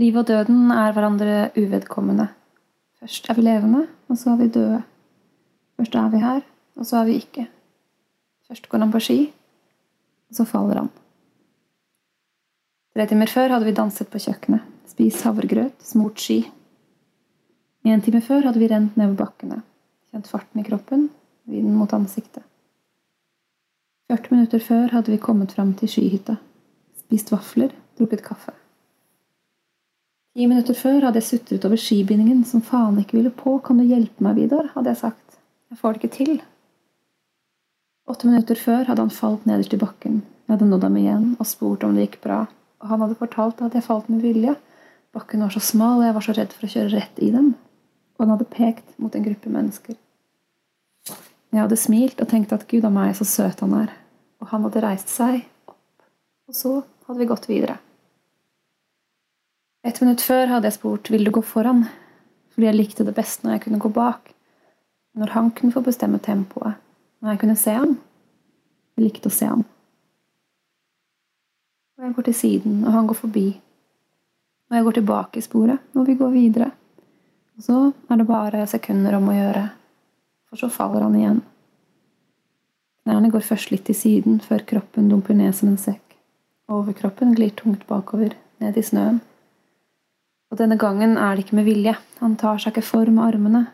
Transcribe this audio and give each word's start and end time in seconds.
Livet 0.00 0.22
og 0.22 0.28
døden 0.30 0.70
er 0.72 0.94
hverandre 0.96 1.50
uvedkommende. 1.60 2.30
Først 3.00 3.26
er 3.28 3.36
vi 3.36 3.42
levende, 3.44 3.82
og 4.08 4.16
så 4.16 4.30
er 4.32 4.38
vi 4.40 4.46
døde. 4.48 4.78
Først 5.76 5.94
er 5.94 6.06
vi 6.08 6.20
her, 6.22 6.40
og 6.76 6.86
så 6.88 6.96
er 6.96 7.08
vi 7.08 7.16
ikke. 7.20 7.44
Først 8.48 8.68
går 8.68 8.80
han 8.80 8.92
på 8.94 9.00
ski, 9.04 9.18
og 10.30 10.38
så 10.38 10.46
faller 10.48 10.80
han. 10.80 10.88
Tre 12.96 13.06
timer 13.10 13.28
før 13.28 13.52
hadde 13.52 13.68
vi 13.68 13.74
danset 13.76 14.08
på 14.08 14.22
kjøkkenet, 14.24 14.64
spist 14.88 15.26
havregrøt, 15.28 15.76
smurt 15.84 16.22
ski. 16.22 16.38
En 17.84 18.00
time 18.00 18.22
før 18.24 18.48
hadde 18.48 18.62
vi 18.62 18.70
rent 18.72 18.96
nedover 18.96 19.26
bakkene, 19.26 19.60
kjent 20.12 20.32
farten 20.32 20.62
i 20.62 20.64
kroppen, 20.64 21.10
vinden 21.44 21.76
mot 21.76 21.92
ansiktet. 21.92 22.46
40 24.08 24.32
minutter 24.32 24.64
før 24.64 24.96
hadde 24.96 25.12
vi 25.12 25.20
kommet 25.20 25.52
fram 25.52 25.76
til 25.76 25.92
skihytta, 25.92 26.38
spist 27.04 27.32
vafler, 27.36 27.76
drukket 28.00 28.24
kaffe. 28.24 28.59
Ti 30.30 30.46
minutter 30.46 30.76
før 30.78 31.08
hadde 31.08 31.18
jeg 31.18 31.26
sutret 31.26 31.64
over 31.66 31.80
skibindingen 31.80 32.44
som 32.46 32.62
faen 32.62 33.00
ikke 33.02 33.16
ville 33.18 33.32
på. 33.34 33.56
Kan 33.66 33.80
du 33.80 33.84
hjelpe 33.88 34.22
meg, 34.22 34.36
Vidar? 34.38 34.68
hadde 34.76 34.92
jeg 34.92 35.00
sagt. 35.00 35.38
Jeg 35.70 35.78
får 35.80 35.96
det 35.96 36.00
ikke 36.00 36.16
til. 36.16 36.36
Åtte 38.10 38.28
minutter 38.30 38.58
før 38.58 38.86
hadde 38.86 39.02
han 39.02 39.10
falt 39.14 39.46
nederst 39.46 39.74
i 39.74 39.80
bakken. 39.80 40.20
Jeg 40.46 40.54
hadde 40.54 40.68
nådd 40.70 40.86
ham 40.86 40.98
igjen 40.98 41.26
og 41.38 41.46
spurt 41.50 41.84
om 41.86 41.94
det 41.94 42.06
gikk 42.06 42.20
bra, 42.24 42.44
og 42.82 42.92
han 42.92 43.02
hadde 43.04 43.18
fortalt 43.18 43.60
at 43.62 43.74
jeg 43.74 43.86
falt 43.86 44.08
med 44.10 44.22
vilje. 44.22 44.54
Bakken 45.14 45.42
var 45.42 45.50
så 45.54 45.62
smal, 45.62 45.98
og 45.98 46.06
jeg 46.06 46.16
var 46.16 46.26
så 46.26 46.36
redd 46.38 46.54
for 46.54 46.66
å 46.66 46.72
kjøre 46.76 46.94
rett 46.94 47.20
i 47.22 47.32
den. 47.34 47.52
Og 48.14 48.24
han 48.24 48.32
hadde 48.36 48.48
pekt 48.54 48.96
mot 49.02 49.14
en 49.14 49.26
gruppe 49.26 49.50
mennesker. 49.50 49.98
Jeg 51.50 51.58
hadde 51.64 51.78
smilt 51.78 52.22
og 52.22 52.30
tenkt 52.30 52.54
at 52.54 52.68
gud 52.70 52.86
a 52.86 52.90
meg, 52.94 53.16
så 53.18 53.26
søt 53.26 53.62
han 53.66 53.74
er. 53.74 53.94
Og 54.38 54.50
han 54.54 54.66
hadde 54.66 54.82
reist 54.86 55.10
seg 55.10 55.42
opp. 55.66 55.78
Og 56.46 56.54
så 56.54 56.76
hadde 57.08 57.18
vi 57.18 57.30
gått 57.30 57.50
videre. 57.50 57.80
Et 59.84 60.00
minutt 60.02 60.20
før 60.20 60.50
hadde 60.50 60.68
jeg 60.68 60.76
spurt 60.76 61.08
vil 61.12 61.24
du 61.24 61.30
gå 61.32 61.40
foran, 61.46 61.86
fordi 62.52 62.68
jeg 62.68 62.76
likte 62.76 63.06
det 63.06 63.14
best 63.16 63.44
når 63.44 63.56
jeg 63.56 63.62
kunne 63.64 63.80
gå 63.80 63.90
bak. 63.96 64.34
Når 65.16 65.32
han 65.34 65.50
kunne 65.56 65.72
få 65.72 65.80
bestemme 65.82 66.20
tempoet. 66.22 66.76
Når 67.20 67.32
jeg 67.32 67.40
kunne 67.40 67.56
se 67.58 67.72
ham. 67.74 67.96
Jeg 68.96 69.06
likte 69.06 69.30
å 69.30 69.34
se 69.34 69.48
ham. 69.48 69.64
Og 71.98 72.06
jeg 72.06 72.14
går 72.16 72.28
til 72.28 72.36
siden, 72.36 72.76
og 72.84 72.92
han 72.92 73.08
går 73.08 73.18
forbi. 73.18 73.46
Og 74.70 74.76
jeg 74.76 74.86
går 74.86 74.98
tilbake 74.98 75.40
i 75.40 75.44
sporet, 75.44 75.88
og 75.96 76.06
vi 76.06 76.16
går 76.20 76.30
videre. 76.36 76.70
Og 77.56 77.64
så 77.64 77.78
er 78.08 78.20
det 78.20 78.28
bare 78.28 78.66
sekunder 78.68 79.16
om 79.18 79.28
å 79.28 79.36
gjøre, 79.36 79.64
for 80.48 80.60
så 80.60 80.70
faller 80.72 81.04
han 81.04 81.16
igjen. 81.18 81.40
Knærne 83.04 83.32
går 83.32 83.44
først 83.44 83.72
litt 83.72 83.84
til 83.88 83.96
siden, 83.96 84.38
før 84.44 84.62
kroppen 84.68 85.08
dumper 85.10 85.36
ned 85.36 85.56
som 85.56 85.72
en 85.72 85.80
sekk. 85.80 86.04
Overkroppen 86.70 87.34
glir 87.34 87.52
tungt 87.58 87.82
bakover, 87.88 88.36
ned 88.62 88.76
i 88.78 88.84
snøen. 88.86 89.20
Og 90.50 90.58
denne 90.58 90.78
gangen 90.78 91.16
er 91.18 91.36
det 91.36 91.46
ikke 91.46 91.58
med 91.60 91.68
vilje. 91.68 91.94
Han 92.20 92.34
tar 92.38 92.58
seg 92.58 92.74
ikke 92.74 92.86
for 92.86 93.10
med 93.10 93.22
armene. 93.24 93.66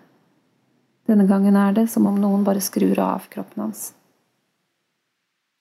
Denne 1.08 1.24
gangen 1.28 1.56
er 1.56 1.72
det 1.72 1.86
som 1.90 2.06
om 2.08 2.18
noen 2.20 2.44
bare 2.44 2.60
skrur 2.64 2.98
av 3.00 3.28
kroppen 3.32 3.64
hans. 3.64 3.92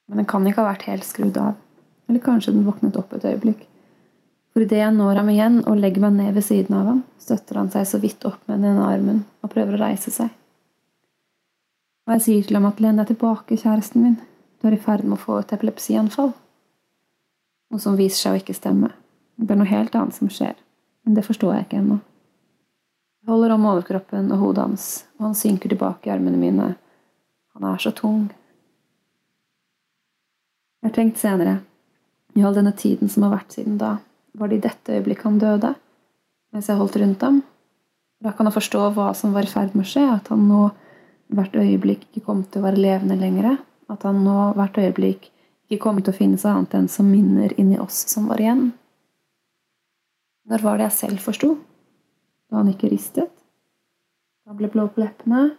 Men 0.09 0.22
den 0.22 0.27
kan 0.30 0.45
ikke 0.45 0.61
ha 0.61 0.73
vært 0.73 0.89
helt 0.89 1.05
skrudd 1.07 1.38
av. 1.39 1.55
Eller 2.09 2.22
kanskje 2.22 2.53
den 2.53 2.66
våknet 2.67 2.97
opp 2.99 3.13
et 3.16 3.25
øyeblikk. 3.25 3.63
For 4.53 4.63
idet 4.63 4.80
jeg 4.80 4.95
når 4.95 5.19
ham 5.19 5.30
igjen 5.31 5.57
og 5.67 5.80
legger 5.81 6.05
meg 6.05 6.16
ned 6.16 6.35
ved 6.38 6.45
siden 6.47 6.77
av 6.77 6.89
ham, 6.91 7.03
støtter 7.19 7.59
han 7.59 7.72
seg 7.73 7.88
så 7.89 8.00
vidt 8.00 8.23
opp 8.27 8.39
med 8.47 8.61
den 8.61 8.75
ene 8.75 8.88
armen 8.88 9.23
og 9.44 9.52
prøver 9.52 9.75
å 9.75 9.81
reise 9.81 10.13
seg. 10.13 10.29
Og 12.05 12.16
jeg 12.16 12.23
sier 12.25 12.47
til 12.47 12.59
ham 12.59 12.69
at 12.69 12.79
len 12.83 13.02
deg 13.02 13.09
tilbake, 13.09 13.57
kjæresten 13.57 14.05
min, 14.05 14.19
du 14.61 14.69
er 14.69 14.77
i 14.77 14.81
ferd 14.81 15.03
med 15.03 15.17
å 15.17 15.23
få 15.23 15.39
et 15.41 15.52
epilepsianfall. 15.57 16.31
Noe 17.73 17.81
som 17.81 17.97
viser 18.00 18.22
seg 18.22 18.35
å 18.35 18.41
ikke 18.44 18.55
stemme. 18.55 18.94
Det 19.35 19.52
er 19.52 19.59
noe 19.59 19.69
helt 19.69 19.97
annet 19.97 20.16
som 20.16 20.29
skjer. 20.31 20.55
Men 21.05 21.17
det 21.17 21.25
forstår 21.27 21.53
jeg 21.53 21.67
ikke 21.67 21.79
ennå. 21.83 21.99
Jeg 23.25 23.31
holder 23.33 23.55
om 23.55 23.67
overkroppen 23.71 24.31
og 24.33 24.41
hodet 24.41 24.65
hans, 24.65 24.87
og 25.17 25.29
han 25.29 25.37
synker 25.37 25.71
tilbake 25.71 26.09
i 26.09 26.13
armene 26.13 26.37
mine. 26.37 26.67
Han 27.55 27.65
er 27.69 27.81
så 27.81 27.93
tung. 27.95 28.27
Jeg 30.81 30.91
har 30.91 30.95
tenkt 30.97 31.21
senere, 31.21 31.59
i 32.35 32.44
all 32.44 32.53
denne 32.53 32.73
tiden 32.77 33.09
som 33.09 33.25
har 33.25 33.38
vært 33.38 33.55
siden 33.55 33.79
da, 33.81 33.95
var 34.35 34.51
det 34.51 34.59
i 34.59 34.65
dette 34.67 34.97
øyeblikket 34.97 35.25
han 35.25 35.39
døde, 35.41 35.71
mens 36.53 36.69
jeg 36.69 36.77
holdt 36.77 36.97
rundt 37.01 37.23
ham? 37.25 37.39
Da 38.21 38.33
kan 38.35 38.49
jeg 38.49 38.57
forstå 38.57 38.89
hva 38.95 39.07
som 39.17 39.33
var 39.33 39.47
i 39.47 39.51
ferd 39.51 39.73
med 39.73 39.88
å 39.88 39.89
skje, 39.89 40.03
at 40.17 40.29
han 40.33 40.45
nå 40.49 40.67
hvert 41.33 41.55
øyeblikk 41.57 42.05
ikke 42.09 42.25
kom 42.27 42.44
til 42.44 42.61
å 42.61 42.67
være 42.67 42.81
levende 42.81 43.17
lenger, 43.19 43.55
at 43.89 44.05
han 44.05 44.21
nå 44.25 44.51
hvert 44.57 44.77
øyeblikk 44.81 45.29
ikke 45.69 45.81
kom 45.81 46.01
til 46.01 46.13
å 46.13 46.17
finnes 46.17 46.45
annet 46.45 46.75
enn 46.77 46.89
som 46.91 47.09
minner 47.09 47.53
inni 47.57 47.79
oss 47.81 48.03
som 48.11 48.29
var 48.29 48.41
igjen. 48.44 48.67
Når 50.45 50.61
var 50.61 50.78
det 50.78 50.85
jeg 50.89 50.97
selv 51.00 51.22
forsto? 51.23 51.56
Da 52.50 52.59
han 52.59 52.69
ikke 52.69 52.91
ristet? 52.91 53.31
Da 54.45 54.51
han 54.51 54.59
ble 54.59 54.69
blå 54.69 54.85
på 54.94 55.01
leppene? 55.01 55.56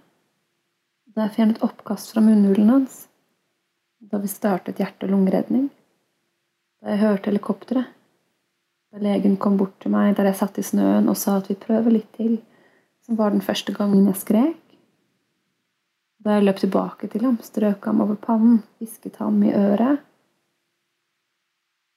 Da 1.11 1.27
jeg 1.27 1.35
fjernet 1.41 1.65
oppkast 1.67 2.13
fra 2.13 2.23
munnhulen 2.23 2.71
hans? 2.71 3.07
Da 3.99 4.21
vi 4.23 4.31
startet 4.31 4.79
hjerte- 4.79 5.09
og 5.09 5.15
lungeredning? 5.17 5.71
Da 6.79 6.95
jeg 6.95 7.03
hørte 7.03 7.33
helikopteret? 7.33 7.89
Da 8.95 9.03
legen 9.03 9.35
kom 9.43 9.57
bort 9.59 9.75
til 9.83 9.91
meg 9.91 10.15
der 10.17 10.31
jeg 10.31 10.39
satt 10.39 10.61
i 10.63 10.65
snøen 10.65 11.11
og 11.11 11.19
sa 11.19 11.41
at 11.41 11.51
vi 11.51 11.59
prøver 11.59 11.97
litt 11.97 12.13
til, 12.15 12.39
som 13.03 13.19
var 13.19 13.35
den 13.35 13.43
første 13.43 13.75
gangen 13.75 14.07
jeg 14.07 14.21
skrek? 14.23 14.63
Da 16.23 16.39
jeg 16.39 16.47
løp 16.47 16.63
tilbake 16.63 17.11
til 17.11 17.27
ham, 17.27 17.41
strøk 17.43 17.85
ham 17.91 18.07
over 18.07 18.15
pannen, 18.15 18.63
hvisket 18.79 19.19
ham 19.19 19.43
i 19.43 19.51
øret? 19.51 19.99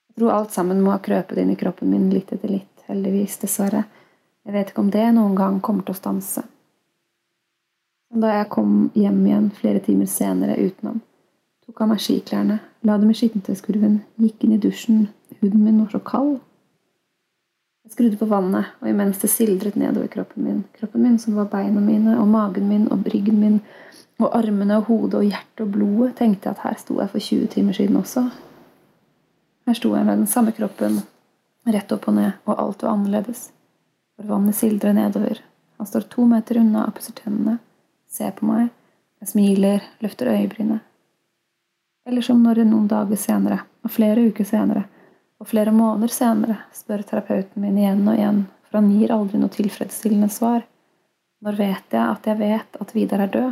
Jeg 0.09 0.17
tror 0.17 0.33
alt 0.39 0.57
sammen 0.57 0.81
må 0.81 0.95
ha 0.95 0.99
krøpet 1.05 1.37
inn 1.37 1.53
i 1.53 1.59
kroppen 1.59 1.93
min 1.93 2.09
litt 2.09 2.33
etter 2.33 2.49
litt 2.49 2.78
heldigvis, 2.89 3.37
dessverre. 3.43 3.85
Jeg 4.45 4.55
vet 4.55 4.71
ikke 4.71 4.83
om 4.83 4.91
det 4.93 5.05
noen 5.15 5.35
gang 5.37 5.59
kommer 5.61 5.85
til 5.85 5.95
å 5.95 5.99
stanse. 5.99 6.43
Da 8.09 8.33
jeg 8.33 8.49
kom 8.49 8.89
hjem 8.97 9.21
igjen 9.27 9.49
flere 9.53 9.81
timer 9.85 10.09
senere 10.09 10.57
utenom, 10.57 11.01
tok 11.65 11.83
av 11.83 11.91
meg 11.91 12.01
skiklærne, 12.01 12.57
la 12.87 12.95
dem 12.97 13.11
i 13.11 13.17
skittentøyskurven, 13.17 13.99
gikk 14.17 14.45
inn 14.45 14.55
i 14.55 14.61
dusjen, 14.61 15.03
huden 15.41 15.61
min 15.61 15.83
var 15.83 15.91
så 15.93 16.01
kald. 16.01 16.39
Jeg 17.85 17.93
skrudde 17.93 18.17
på 18.17 18.29
vannet, 18.29 18.71
og 18.81 18.89
imens 18.89 19.21
det 19.21 19.29
sildret 19.29 19.77
nedover 19.77 20.09
kroppen 20.09 20.45
min, 20.45 20.63
kroppen 20.79 21.05
min 21.05 21.19
som 21.21 21.37
var 21.37 21.51
beina 21.53 21.81
mine, 21.83 22.17
og 22.17 22.27
magen 22.33 22.65
min 22.69 22.89
og 22.89 23.05
ryggen 23.13 23.37
min, 23.43 23.61
og 24.19 24.33
armene 24.35 24.81
og 24.81 24.89
hodet 24.89 25.21
og 25.21 25.29
hjertet 25.29 25.63
og 25.63 25.71
blodet, 25.77 26.15
tenkte 26.17 26.49
jeg 26.49 26.57
at 26.57 26.65
her 26.65 26.81
sto 26.81 26.97
jeg 26.99 27.13
for 27.13 27.27
20 27.29 27.53
timer 27.53 27.77
siden 27.77 28.01
også. 28.01 28.25
Her 29.69 29.77
sto 29.77 29.93
jeg 29.95 30.05
med 30.05 30.17
den 30.17 30.27
samme 30.27 30.51
kroppen, 30.57 30.99
Rett 31.67 31.91
opp 31.91 32.07
og 32.07 32.15
ned, 32.15 32.37
og 32.47 32.59
alt 32.61 32.83
var 32.83 32.95
annerledes. 32.95 33.49
For 34.15 34.29
vannet 34.29 34.55
sildrer 34.55 34.95
nedover. 34.95 35.41
Han 35.79 35.87
står 35.87 36.07
to 36.11 36.25
meter 36.27 36.59
unna 36.59 36.85
og 36.87 36.95
pusser 36.97 37.15
tennene, 37.15 37.57
ser 38.09 38.31
på 38.35 38.47
meg, 38.47 38.69
jeg 39.19 39.31
smiler, 39.33 39.83
løfter 40.03 40.31
øyebrynet. 40.31 40.85
Eller 42.07 42.23
som 42.25 42.39
når 42.43 42.63
noen 42.65 42.87
dager 42.89 43.19
senere, 43.19 43.59
og 43.83 43.91
flere 43.91 44.23
uker 44.31 44.47
senere, 44.47 44.85
og 45.39 45.47
flere 45.47 45.71
måneder 45.75 46.11
senere, 46.11 46.57
spør 46.75 47.03
terapeuten 47.07 47.63
min 47.63 47.77
igjen 47.79 48.05
og 48.07 48.15
igjen, 48.15 48.41
for 48.67 48.79
han 48.79 48.91
gir 48.91 49.13
aldri 49.15 49.39
noe 49.39 49.53
tilfredsstillende 49.53 50.31
svar. 50.33 50.65
Når 51.43 51.59
vet 51.59 51.95
jeg 51.95 52.03
at 52.03 52.27
jeg 52.27 52.39
vet 52.39 52.79
at 52.83 52.95
Vidar 52.95 53.23
er 53.23 53.33
død? 53.35 53.51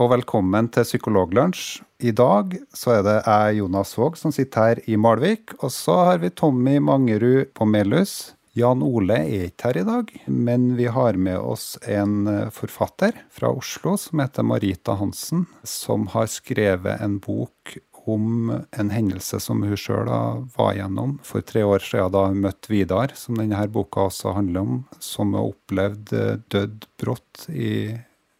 og 0.00 0.08
velkommen 0.08 0.70
til 0.72 0.86
Psykologlunsj. 0.88 1.82
I 2.00 2.14
dag 2.16 2.54
så 2.72 2.94
er 2.94 3.02
det 3.04 3.16
jeg, 3.26 3.58
Jonas 3.58 3.90
Våg, 3.98 4.14
som 4.16 4.32
sitter 4.32 4.64
her 4.64 4.78
i 4.88 4.96
Malvik. 4.96 5.52
Og 5.60 5.68
så 5.68 5.98
har 6.08 6.22
vi 6.22 6.30
Tommy 6.32 6.78
Mangerud 6.80 7.50
på 7.52 7.66
Melhus. 7.68 8.32
Jan 8.56 8.80
Ole 8.84 9.18
er 9.20 9.50
ikke 9.50 9.68
her 9.68 9.78
i 9.82 9.84
dag, 9.84 10.14
men 10.32 10.64
vi 10.78 10.86
har 10.92 11.16
med 11.20 11.36
oss 11.40 11.76
en 11.84 12.24
forfatter 12.52 13.20
fra 13.32 13.52
Oslo 13.52 13.98
som 14.00 14.20
heter 14.24 14.44
Marita 14.48 14.96
Hansen, 14.96 15.44
som 15.64 16.08
har 16.12 16.28
skrevet 16.28 17.00
en 17.00 17.18
bok 17.20 17.76
om 18.08 18.48
en 18.52 18.92
hendelse 18.92 19.38
som 19.44 19.60
hun 19.62 19.78
sjøl 19.78 20.08
var 20.56 20.72
gjennom 20.74 21.18
for 21.24 21.44
tre 21.46 21.62
år 21.68 21.84
siden 21.84 22.12
da 22.16 22.24
hun 22.30 22.40
møtte 22.44 22.72
Vidar, 22.72 23.12
som 23.16 23.36
denne 23.38 23.60
boka 23.72 24.08
også 24.08 24.32
handler 24.36 24.64
om, 24.64 24.80
som 25.00 25.36
har 25.36 25.52
opplevd 25.52 26.16
eh, 26.16 26.40
død 26.50 26.88
brått 27.00 27.46
i 27.52 27.92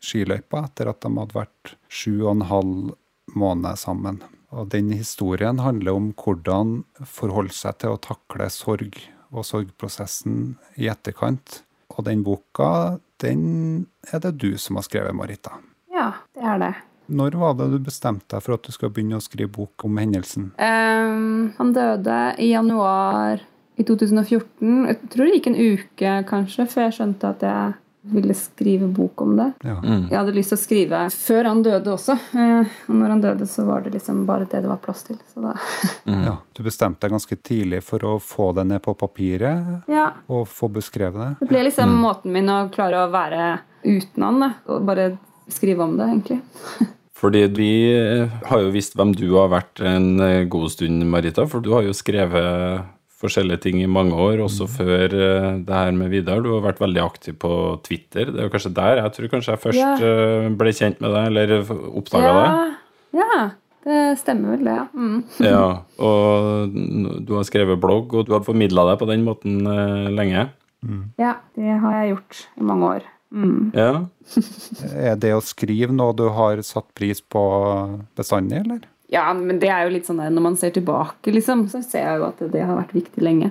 skiløypa 0.03 0.67
etter 0.67 0.91
at 0.91 1.03
de 1.05 1.13
hadde 1.17 1.39
vært 1.39 1.75
sju 1.93 2.23
og 2.25 2.31
en 2.37 2.47
halv 2.51 2.93
måned 3.39 3.81
sammen. 3.81 4.21
Og 4.53 4.69
den 4.75 4.91
historien 4.93 5.63
handler 5.63 5.97
om 5.97 6.11
hvordan 6.19 6.83
forholde 7.09 7.55
seg 7.57 7.79
til 7.81 7.95
å 7.95 8.01
takle 8.03 8.51
sorg 8.53 8.99
og 9.33 9.47
sorgprosessen 9.49 10.57
i 10.77 10.91
etterkant. 10.93 11.63
Og 11.93 12.05
den 12.09 12.25
boka, 12.25 12.99
den 13.23 13.87
er 14.13 14.21
det 14.25 14.35
du 14.41 14.51
som 14.61 14.77
har 14.77 14.85
skrevet, 14.87 15.17
Marita. 15.17 15.57
Ja, 15.93 16.11
det 16.37 16.45
er 16.45 16.61
det. 16.61 16.75
Når 17.13 17.37
var 17.41 17.57
det 17.59 17.69
du 17.73 17.79
bestemte 17.83 18.37
deg 18.37 18.45
for 18.45 18.57
at 18.57 18.65
du 18.65 18.73
skulle 18.73 18.93
begynne 18.95 19.19
å 19.19 19.25
skrive 19.25 19.51
bok 19.53 19.85
om 19.89 19.99
hendelsen? 20.01 20.53
Um, 20.57 21.53
han 21.59 21.73
døde 21.77 22.19
i 22.41 22.53
januar 22.53 23.43
i 23.81 23.85
2014. 23.89 24.87
Jeg 24.89 24.99
tror 25.13 25.27
det 25.27 25.37
gikk 25.37 25.49
en 25.51 25.61
uke, 25.61 26.15
kanskje, 26.29 26.69
før 26.71 26.87
jeg 26.87 26.97
skjønte 26.99 27.33
at 27.35 27.45
jeg 27.47 27.75
ville 28.03 28.35
skrive 28.35 28.87
bok 28.91 29.21
om 29.23 29.37
det. 29.39 29.53
Ja. 29.63 29.77
Jeg 30.11 30.17
hadde 30.19 30.33
lyst 30.35 30.51
til 30.51 30.59
å 30.59 30.63
skrive 30.63 31.01
før 31.15 31.49
han 31.49 31.61
døde 31.63 31.93
også. 31.93 32.17
Eh, 32.35 32.73
og 32.89 32.97
når 32.99 33.13
han 33.15 33.23
døde, 33.23 33.47
så 33.47 33.65
var 33.69 33.85
det 33.85 33.93
liksom 33.95 34.25
bare 34.27 34.49
det 34.51 34.63
det 34.65 34.71
var 34.71 34.81
plass 34.83 35.05
til. 35.07 35.19
Så 35.33 35.43
da 35.45 35.53
ja. 36.29 36.37
Du 36.53 36.63
bestemte 36.67 37.07
deg 37.07 37.15
ganske 37.15 37.39
tidlig 37.47 37.83
for 37.87 38.03
å 38.09 38.17
få 38.23 38.51
det 38.59 38.65
ned 38.73 38.83
på 38.85 38.97
papiret 38.99 39.87
Ja. 39.91 40.09
og 40.27 40.49
få 40.51 40.69
beskrevet 40.75 41.21
det? 41.21 41.31
Det 41.45 41.51
ble 41.53 41.63
liksom 41.69 41.95
måten 42.03 42.35
min 42.35 42.51
å 42.51 42.65
klare 42.75 43.05
å 43.07 43.13
være 43.13 43.53
uten 43.87 44.27
han, 44.27 44.43
da. 44.43 44.51
Og 44.71 44.83
bare 44.87 45.13
skrive 45.51 45.87
om 45.87 45.95
det, 45.99 46.11
egentlig. 46.11 46.41
Fordi 47.23 47.45
vi 47.55 47.71
har 48.49 48.65
jo 48.65 48.73
visst 48.75 48.97
hvem 48.99 49.13
du 49.15 49.29
har 49.37 49.53
vært 49.53 49.79
en 49.87 50.17
eh, 50.21 50.43
god 50.51 50.73
stund, 50.75 51.05
Marita. 51.07 51.47
For 51.47 51.63
du 51.63 51.71
har 51.77 51.87
jo 51.87 51.95
skrevet 51.95 52.83
forskjellige 53.23 53.63
ting 53.65 53.81
i 53.83 53.89
mange 53.91 54.17
år, 54.19 54.43
også 54.45 54.67
før 54.71 55.15
eh, 55.15 55.49
det 55.65 55.73
her 55.79 55.95
med 55.97 56.11
Vidar. 56.13 56.43
Du 56.45 56.51
har 56.57 56.65
vært 56.67 56.83
veldig 56.83 57.03
aktiv 57.05 57.37
på 57.43 57.53
Twitter. 57.87 58.29
Det 58.33 58.41
er 58.43 58.49
jo 58.49 58.53
kanskje 58.53 58.75
der 58.77 59.01
jeg 59.03 59.15
tror 59.17 59.33
kanskje 59.37 59.55
jeg 59.55 59.63
først 59.63 59.81
Ja. 59.81 59.95
eh, 59.97 60.49
ble 60.61 60.75
kjent 60.77 61.03
med 61.05 61.15
deg, 61.17 61.31
eller 61.31 61.55
oppdaga 62.03 62.33
deg. 62.39 62.75
Ja. 63.17 63.23
ja, 63.23 63.41
det 63.87 64.01
stemmer 64.21 64.57
vel, 64.57 64.67
det. 64.69 64.77
Ja. 64.77 64.87
Mm. 64.95 65.23
Ja, 65.53 65.65
og 66.03 66.77
du 67.27 67.35
har 67.39 67.49
skrevet 67.49 67.81
blogg, 67.83 68.13
og 68.15 68.29
du 68.29 68.35
har 68.37 68.45
formidla 68.47 68.87
deg 68.91 69.01
på 69.03 69.11
den 69.11 69.25
måten 69.27 69.63
lenge? 69.63 70.49
lenge. 70.83 71.03
ja, 71.19 71.37
det 71.55 71.79
har 71.83 71.99
jeg 72.01 72.15
gjort 72.17 72.47
i 72.59 72.67
mange 72.67 72.95
år. 72.99 73.11
Mm. 73.33 73.73
Ja. 73.73 73.93
Er 75.13 75.17
det 75.17 75.33
å 75.33 75.41
skrive 75.45 75.95
noe 75.95 76.13
du 76.17 76.27
har 76.35 76.61
satt 76.67 76.91
pris 76.99 77.23
på 77.23 77.43
bestandig, 78.19 78.61
eller? 78.65 78.83
Ja, 79.13 79.27
men 79.37 79.59
det 79.61 79.69
er 79.69 79.85
jo 79.85 79.93
litt 79.93 80.09
sånn 80.09 80.23
der, 80.23 80.31
når 80.33 80.47
man 80.47 80.55
ser 80.57 80.73
tilbake, 80.73 81.35
liksom, 81.35 81.67
så 81.69 81.83
ser 81.85 82.07
jeg 82.07 82.21
jo 82.23 82.29
at 82.31 82.39
det 82.55 82.63
har 82.65 82.79
vært 82.79 82.95
viktig 82.97 83.25
lenge. 83.25 83.51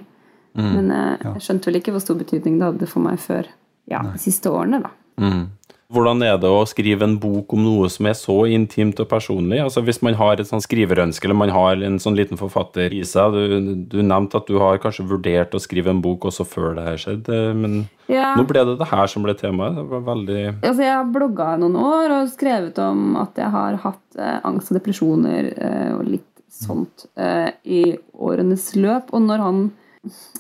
Men 0.58 0.90
eh, 0.92 1.28
jeg 1.36 1.44
skjønte 1.46 1.70
vel 1.70 1.80
ikke 1.80 1.94
hvor 1.96 2.04
stor 2.04 2.18
betydning 2.20 2.58
det 2.60 2.68
hadde 2.68 2.90
for 2.90 3.06
meg 3.06 3.22
før 3.24 3.48
ja, 3.92 4.02
de 4.04 4.20
siste 4.20 4.52
årene, 4.52 4.82
da. 4.84 4.92
Mm. 5.22 5.50
Hvordan 5.92 6.22
er 6.24 6.38
det 6.40 6.48
å 6.48 6.62
skrive 6.64 7.04
en 7.04 7.18
bok 7.20 7.52
om 7.52 7.66
noe 7.66 7.90
som 7.92 8.08
er 8.08 8.14
så 8.16 8.38
intimt 8.48 9.00
og 9.04 9.10
personlig? 9.12 9.58
Altså 9.60 9.82
Hvis 9.84 9.98
man 10.06 10.16
har 10.16 10.40
et 10.40 10.48
sånn 10.48 10.64
skriverønske, 10.64 11.28
eller 11.28 11.36
man 11.36 11.52
har 11.52 11.82
en 11.84 11.98
sånn 12.00 12.16
liten 12.16 12.40
forfatter 12.40 12.94
i 12.96 13.02
seg 13.04 13.36
Du, 13.36 13.74
du 13.92 13.98
nevnte 14.00 14.40
at 14.40 14.48
du 14.48 14.56
har 14.62 14.80
kanskje 14.80 15.04
vurdert 15.10 15.52
å 15.52 15.60
skrive 15.60 15.92
en 15.92 16.00
bok 16.02 16.30
også 16.30 16.46
før 16.48 16.78
det 16.80 16.86
her 16.88 17.02
skjedde, 17.04 17.40
men 17.60 17.76
Ja. 18.08 18.30
nå 18.40 18.46
ble 18.48 18.64
det 18.70 18.78
det 18.80 18.88
her 18.88 19.08
som 19.12 19.24
ble 19.28 19.36
temaet. 19.36 19.76
Det 19.76 19.84
var 19.92 20.06
veldig 20.08 20.40
Altså, 20.64 20.80
jeg 20.82 20.96
har 20.96 21.12
blogga 21.12 21.50
noen 21.60 21.76
år 21.76 22.16
og 22.22 22.32
skrevet 22.32 22.80
om 22.88 23.18
at 23.20 23.36
jeg 23.44 23.52
har 23.52 23.76
hatt 23.84 24.18
eh, 24.18 24.40
angst 24.48 24.72
og 24.72 24.80
depresjoner 24.80 25.52
eh, 25.58 25.92
og 25.98 26.06
litt 26.08 26.46
sånt 26.52 27.06
eh, 27.20 27.52
i 27.68 27.84
årenes 28.16 28.72
løp. 28.80 29.12
Og 29.12 29.28
når 29.28 29.44
han 29.44 29.62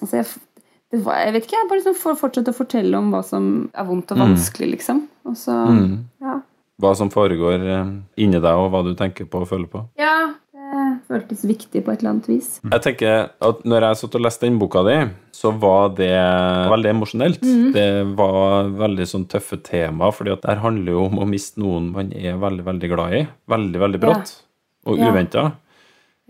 Altså, 0.01 0.15
jeg, 0.15 0.25
var, 0.91 1.21
jeg 1.23 1.33
vet 1.33 1.45
ikke, 1.47 1.55
jeg 1.55 1.69
bare 1.69 1.81
liksom 1.81 2.17
fortsette 2.19 2.51
å 2.51 2.57
fortelle 2.57 2.97
om 2.97 3.11
hva 3.13 3.21
som 3.23 3.45
er 3.71 3.85
vondt 3.87 4.11
og 4.11 4.19
vanskelig, 4.19 4.73
liksom. 4.75 5.05
Og 5.29 5.37
så 5.39 5.55
mm. 5.71 5.91
ja. 6.25 6.39
Hva 6.81 6.91
som 6.97 7.11
foregår 7.13 7.61
eh, 7.61 7.91
inni 8.25 8.39
deg, 8.41 8.53
og 8.57 8.71
hva 8.73 8.81
du 8.83 8.95
tenker 8.97 9.27
på 9.29 9.43
og 9.43 9.49
føler 9.51 9.69
på. 9.71 9.87
ja. 10.01 10.33
Det 10.71 10.99
føltes 11.11 11.41
viktig 11.43 11.81
på 11.83 11.91
et 11.91 11.99
eller 11.99 12.13
annet 12.13 12.27
vis. 12.29 12.45
Jeg 12.63 12.81
tenker 12.85 13.25
at 13.43 13.63
når 13.67 13.85
jeg 13.89 13.97
satt 13.99 14.13
og 14.15 14.21
leste 14.23 14.45
den 14.45 14.59
boka 14.61 14.83
di, 14.87 14.93
så 15.35 15.51
var 15.59 15.89
det 15.97 16.13
veldig 16.71 16.91
emosjonelt. 16.93 17.43
Det 17.75 17.87
var 18.15 18.69
veldig 18.79 19.07
sånn 19.09 19.25
tøffe 19.31 19.59
tema, 19.67 20.13
fordi 20.15 20.31
at 20.31 20.45
det 20.45 20.53
her 20.53 20.61
handler 20.63 20.95
jo 20.95 21.01
om 21.09 21.19
å 21.19 21.27
miste 21.27 21.59
noen 21.59 21.89
man 21.91 22.13
er 22.15 22.39
veldig, 22.39 22.63
veldig 22.69 22.91
glad 22.93 23.17
i. 23.17 23.21
Veldig, 23.51 23.81
veldig 23.83 24.01
brått 24.05 24.31
og 24.87 24.97
Ja. 25.01 25.11
uventa. 25.11 25.43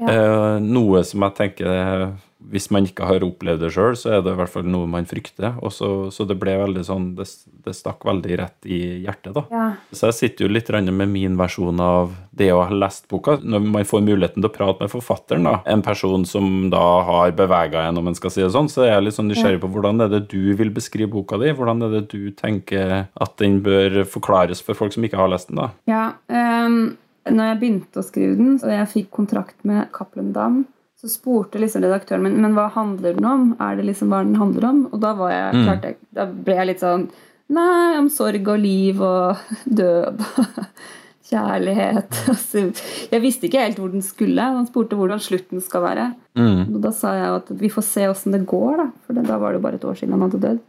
Ja. 0.01 0.07
Eh, 0.09 0.57
noe 0.65 1.03
som 1.05 1.21
jeg 1.27 1.37
tenker 1.37 2.15
Hvis 2.51 2.69
man 2.73 2.87
ikke 2.87 3.07
har 3.07 3.23
opplevd 3.25 3.61
det 3.63 3.71
sjøl, 3.75 3.95
så 3.99 4.15
er 4.15 4.23
det 4.25 4.33
i 4.33 4.39
hvert 4.39 4.51
fall 4.51 4.65
noe 4.67 4.89
man 4.89 5.07
frykter. 5.09 5.53
Og 5.61 5.73
så, 5.75 5.89
så 6.13 6.25
det 6.27 6.37
ble 6.41 6.55
veldig 6.61 6.83
sånn 6.87 7.11
det, 7.17 7.27
det 7.65 7.75
stakk 7.77 8.05
veldig 8.07 8.39
rett 8.41 8.69
i 8.69 8.79
hjertet, 9.05 9.35
da. 9.37 9.43
Ja. 9.51 9.67
Så 9.93 10.09
jeg 10.09 10.17
sitter 10.17 10.47
jo 10.47 10.53
litt 10.53 10.71
med 10.71 11.11
min 11.11 11.37
versjon 11.39 11.79
av 11.83 12.15
det 12.31 12.49
å 12.53 12.63
ha 12.63 12.73
lest 12.73 13.07
boka. 13.11 13.37
Når 13.43 13.67
man 13.67 13.87
får 13.87 14.05
muligheten 14.07 14.41
til 14.41 14.49
å 14.49 14.53
prate 14.55 14.85
med 14.85 14.93
forfatteren, 14.93 15.47
da, 15.47 15.59
en 15.69 15.83
person 15.85 16.25
som 16.27 16.69
da 16.73 16.85
har 17.07 17.35
bevega 17.37 17.85
en, 17.87 18.01
om 18.01 18.09
en 18.11 18.17
skal 18.17 18.33
si 18.33 18.43
det 18.43 18.51
sånn, 18.55 18.71
så 18.71 18.85
er 18.87 18.95
jeg 18.95 19.07
litt 19.07 19.19
sånn 19.19 19.29
nysgjerrig 19.31 19.61
på 19.61 19.71
hvordan 19.75 20.07
er 20.07 20.11
det 20.15 20.25
du 20.31 20.51
vil 20.57 20.73
beskrive 20.73 21.11
boka 21.11 21.39
di? 21.41 21.53
Hvordan 21.55 21.85
er 21.87 21.99
det 21.99 22.05
du 22.13 22.31
tenker 22.35 22.97
at 23.11 23.37
den 23.41 23.61
bør 23.65 24.01
forklares 24.09 24.63
for 24.65 24.77
folk 24.77 24.95
som 24.95 25.05
ikke 25.05 25.19
har 25.19 25.31
lest 25.31 25.51
den, 25.51 25.61
da? 25.61 25.71
Ja, 25.89 26.03
um 26.31 26.97
når 27.29 27.51
jeg 27.51 27.57
begynte 27.61 28.01
å 28.01 28.05
skrive 28.05 28.37
den, 28.37 28.55
og 28.57 28.71
jeg 28.73 28.91
fikk 28.95 29.09
kontrakt 29.13 29.57
med 29.67 29.91
Cappelen 29.93 30.31
Dam, 30.33 30.63
så 31.01 31.09
spurte 31.09 31.57
liksom 31.57 31.81
redaktøren 31.81 32.21
min 32.27 32.35
men 32.43 32.53
hva 32.53 32.67
handler 32.75 33.15
den 33.17 33.25
om. 33.25 33.45
Er 33.59 33.75
det 33.79 33.87
liksom 33.89 34.11
hva 34.13 34.19
den 34.23 34.35
handler 34.37 34.67
om? 34.69 34.81
Og 34.93 34.99
da, 35.01 35.13
var 35.17 35.31
jeg, 35.33 35.53
Mm. 35.55 35.63
klart, 35.67 35.95
da 36.13 36.25
ble 36.29 36.55
jeg 36.59 36.67
litt 36.71 36.83
sånn 36.85 37.07
Nei, 37.51 37.97
om 37.99 38.05
sorg 38.07 38.45
og 38.47 38.59
liv 38.63 39.01
og 39.03 39.35
død 39.81 40.21
og 40.21 40.61
kjærlighet. 41.31 42.19
Altså, 42.31 42.63
jeg 43.11 43.21
visste 43.23 43.47
ikke 43.49 43.63
helt 43.65 43.79
hvor 43.81 43.91
den 43.91 44.01
skulle. 44.05 44.45
Han 44.55 44.67
spurte 44.69 44.95
hvordan 44.99 45.19
slutten 45.19 45.59
skal 45.63 45.83
være. 45.83 46.05
Mm. 46.39 46.75
Og 46.75 46.77
da 46.85 46.91
sa 46.95 47.11
jeg 47.17 47.33
at 47.41 47.51
vi 47.59 47.71
får 47.73 47.83
se 47.89 48.05
åssen 48.11 48.31
det 48.37 48.45
går, 48.47 48.77
da. 48.79 48.87
For 49.05 49.19
da 49.19 49.37
var 49.41 49.51
det 49.51 49.59
jo 49.59 49.65
bare 49.65 49.79
et 49.81 49.87
år 49.89 49.99
siden 49.99 50.15
han 50.15 50.23
hadde 50.29 50.41
dødd. 50.45 50.61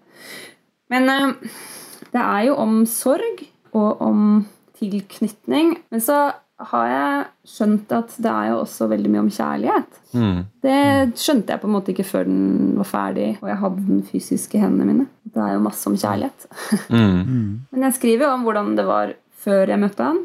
Men 0.92 1.08
eh, 1.08 1.28
det 2.12 2.20
er 2.24 2.48
jo 2.48 2.56
om 2.64 2.82
sorg 2.90 3.44
og 3.72 4.02
om 4.04 4.26
tilknytning. 4.80 5.76
Men 5.92 6.02
så 6.04 6.18
har 6.70 6.86
jeg 6.88 7.22
skjønt 7.52 7.92
at 7.96 8.12
det 8.22 8.30
er 8.30 8.50
jo 8.50 8.58
også 8.62 8.86
veldig 8.90 9.10
mye 9.12 9.22
om 9.24 9.30
kjærlighet. 9.32 9.98
Mm. 10.12 10.38
Det 10.62 10.82
skjønte 11.18 11.54
jeg 11.54 11.62
på 11.62 11.68
en 11.68 11.74
måte 11.74 11.92
ikke 11.92 12.06
før 12.06 12.28
den 12.28 12.76
var 12.78 12.88
ferdig 12.88 13.28
og 13.40 13.48
jeg 13.50 13.60
hadde 13.62 13.86
den 13.88 14.02
fysiske 14.08 14.58
i 14.58 14.62
hendene 14.62 14.88
mine. 14.88 15.06
Det 15.32 15.42
er 15.42 15.54
jo 15.56 15.64
masse 15.64 15.88
om 15.90 15.98
kjærlighet. 15.98 16.48
Mm. 16.92 17.64
Men 17.72 17.84
jeg 17.86 17.96
skriver 17.96 18.26
jo 18.26 18.32
om 18.34 18.42
hvordan 18.44 18.74
det 18.76 18.84
var 18.86 19.14
før 19.42 19.70
jeg 19.72 19.80
møtte 19.80 20.04
han. 20.04 20.18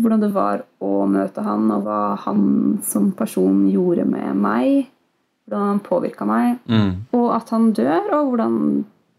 Hvordan 0.00 0.22
det 0.22 0.30
var 0.32 0.62
å 0.80 0.92
møte 1.10 1.42
han, 1.44 1.66
og 1.74 1.84
hva 1.84 2.00
han 2.24 2.42
som 2.86 3.10
person 3.16 3.66
gjorde 3.68 4.06
med 4.08 4.38
meg. 4.40 4.88
Hvordan 5.44 5.66
han 5.74 5.82
påvirka 5.84 6.26
meg. 6.28 6.60
Mm. 6.70 6.92
Og 7.18 7.26
at 7.36 7.52
han 7.52 7.70
dør, 7.76 8.08
og 8.16 8.32
hvordan 8.32 8.56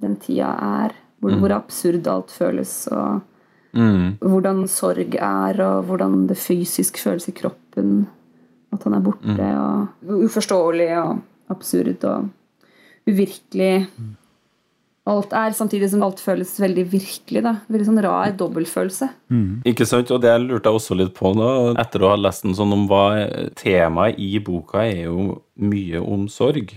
den 0.02 0.18
tida 0.24 0.56
er. 0.82 0.96
Hvor, 1.22 1.38
hvor 1.38 1.54
absurd 1.54 2.08
alt 2.10 2.34
føles, 2.34 2.74
og 2.90 3.22
Mm. 3.74 4.18
hvordan 4.20 4.66
sorg 4.68 5.16
er, 5.16 5.62
og 5.64 5.84
hvordan 5.88 6.28
det 6.28 6.38
fysisk 6.38 7.00
føles 7.00 7.30
i 7.32 7.36
kroppen. 7.36 8.08
At 8.72 8.84
han 8.84 8.96
er 8.96 9.04
borte, 9.04 9.48
og 9.60 9.88
uforståelig 10.24 10.90
og 10.98 11.20
absurd 11.52 12.04
og 12.08 12.30
uvirkelig. 13.08 13.88
Alt 15.12 15.34
er 15.36 15.52
samtidig 15.58 15.90
som 15.92 16.04
alt 16.06 16.22
føles 16.24 16.54
veldig 16.62 16.86
virkelig. 16.94 17.42
da. 17.44 17.54
Veldig 17.72 17.88
sånn 17.90 18.02
rar 18.06 18.32
dobbeltfølelse. 18.40 19.10
Ikke 19.68 19.88
sant? 19.90 20.12
Og 20.16 20.22
det 20.24 20.32
lurte 20.44 20.72
jeg 20.72 20.80
også 20.80 20.98
litt 20.98 21.14
på 21.18 21.34
nå, 21.36 21.50
etter 21.82 22.06
å 22.06 22.14
ha 22.14 22.20
lest 22.20 22.46
den 22.48 22.56
sånn 22.58 22.72
om 22.76 22.88
hva 22.90 23.06
temaet 23.60 24.20
i 24.22 24.40
boka 24.40 24.86
er 24.88 25.10
jo 25.10 25.42
mye 25.62 26.00
om 26.02 26.26
sorg. 26.32 26.72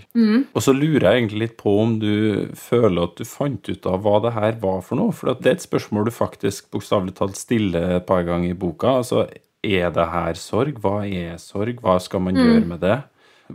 Og 0.53 0.61
så 0.67 0.75
lurer 0.76 1.07
jeg 1.07 1.23
egentlig 1.23 1.43
litt 1.45 1.57
på 1.61 1.76
om 1.85 1.97
du 2.03 2.50
føler 2.59 3.07
at 3.07 3.17
du 3.21 3.25
fant 3.29 3.71
ut 3.71 3.87
av 3.88 4.03
hva 4.05 4.19
det 4.26 4.35
her 4.37 4.59
var 4.61 4.83
for 4.85 4.99
noe. 5.00 5.14
For 5.14 5.33
det 5.33 5.47
er 5.50 5.57
et 5.59 5.64
spørsmål 5.64 6.11
du 6.11 6.14
faktisk 6.14 6.69
bokstavelig 6.75 7.17
talt 7.21 7.38
stiller 7.41 7.99
et 8.00 8.07
par 8.07 8.26
ganger 8.26 8.50
i 8.50 8.59
boka. 8.59 8.99
Altså, 9.00 9.29
er 9.64 9.91
det 9.95 10.11
her 10.12 10.37
sorg? 10.37 10.79
Hva 10.83 11.05
er 11.07 11.38
sorg? 11.41 11.81
Hva 11.81 11.97
skal 12.03 12.21
man 12.26 12.37
gjøre 12.37 12.67
med 12.69 12.83
det? 12.85 12.99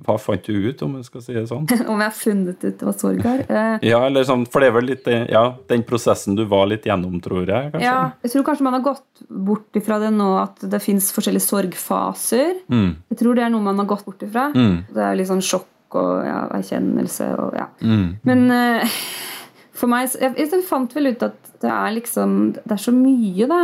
Hva 0.05 0.19
fant 0.21 0.43
du 0.45 0.53
ut, 0.69 0.81
om 0.85 0.95
jeg 0.99 1.05
skal 1.07 1.21
si 1.25 1.33
det 1.33 1.47
sånn? 1.49 1.63
Om 1.91 1.97
jeg 2.03 2.05
har 2.05 2.13
funnet 2.13 2.63
ut 2.63 2.83
hva 2.85 2.93
sorg 2.93 3.23
er. 3.25 3.39
Eh, 3.49 3.87
Ja, 3.89 4.03
eller 4.05 4.23
sånn, 4.27 4.43
for 4.45 4.61
det 4.61 4.69
er 4.69 4.75
vel 4.75 4.85
litt 4.91 5.07
ja, 5.31 5.41
den 5.71 5.81
prosessen 5.87 6.35
du 6.37 6.43
var 6.45 6.67
litt 6.69 6.85
gjennom, 6.85 7.15
tror 7.25 7.41
jeg, 7.49 7.71
kanskje? 7.73 7.87
ja, 7.87 8.11
jeg 8.21 8.31
tror 8.35 8.45
kanskje 8.51 8.67
man 8.67 8.77
har 8.77 8.83
gått 8.85 9.23
bort 9.49 9.75
ifra 9.81 9.97
det 10.03 10.11
nå 10.13 10.29
at 10.43 10.61
det 10.69 10.81
fins 10.85 11.09
forskjellige 11.15 11.47
sorgfaser. 11.47 12.61
Mm, 12.69 12.91
Jeg 13.09 13.17
tror 13.23 13.35
det 13.35 13.43
er 13.47 13.49
noe 13.55 13.65
man 13.65 13.81
har 13.81 13.89
gått 13.89 14.05
bort 14.05 14.21
ifra. 14.23 14.51
mm, 14.53 14.77
Det 14.93 15.03
er 15.09 15.17
litt 15.17 15.27
sånn 15.31 15.41
sjokk 15.43 15.97
og 15.97 16.21
ja, 16.21 16.39
erkjennelse 16.53 17.31
og 17.41 17.55
ja. 17.57 17.65
mm, 17.81 18.07
Men 18.29 18.45
uh, 18.53 18.97
for 19.79 19.89
meg 19.89 20.11
jeg, 20.13 20.35
jeg 20.37 20.63
fant 20.69 20.93
vel 20.93 21.15
ut 21.15 21.23
at 21.25 21.55
det 21.63 21.71
er 21.73 21.95
liksom 21.97 22.35
Det 22.61 22.75
er 22.75 22.83
så 22.83 22.93
mye, 22.93 23.47
det. 23.49 23.63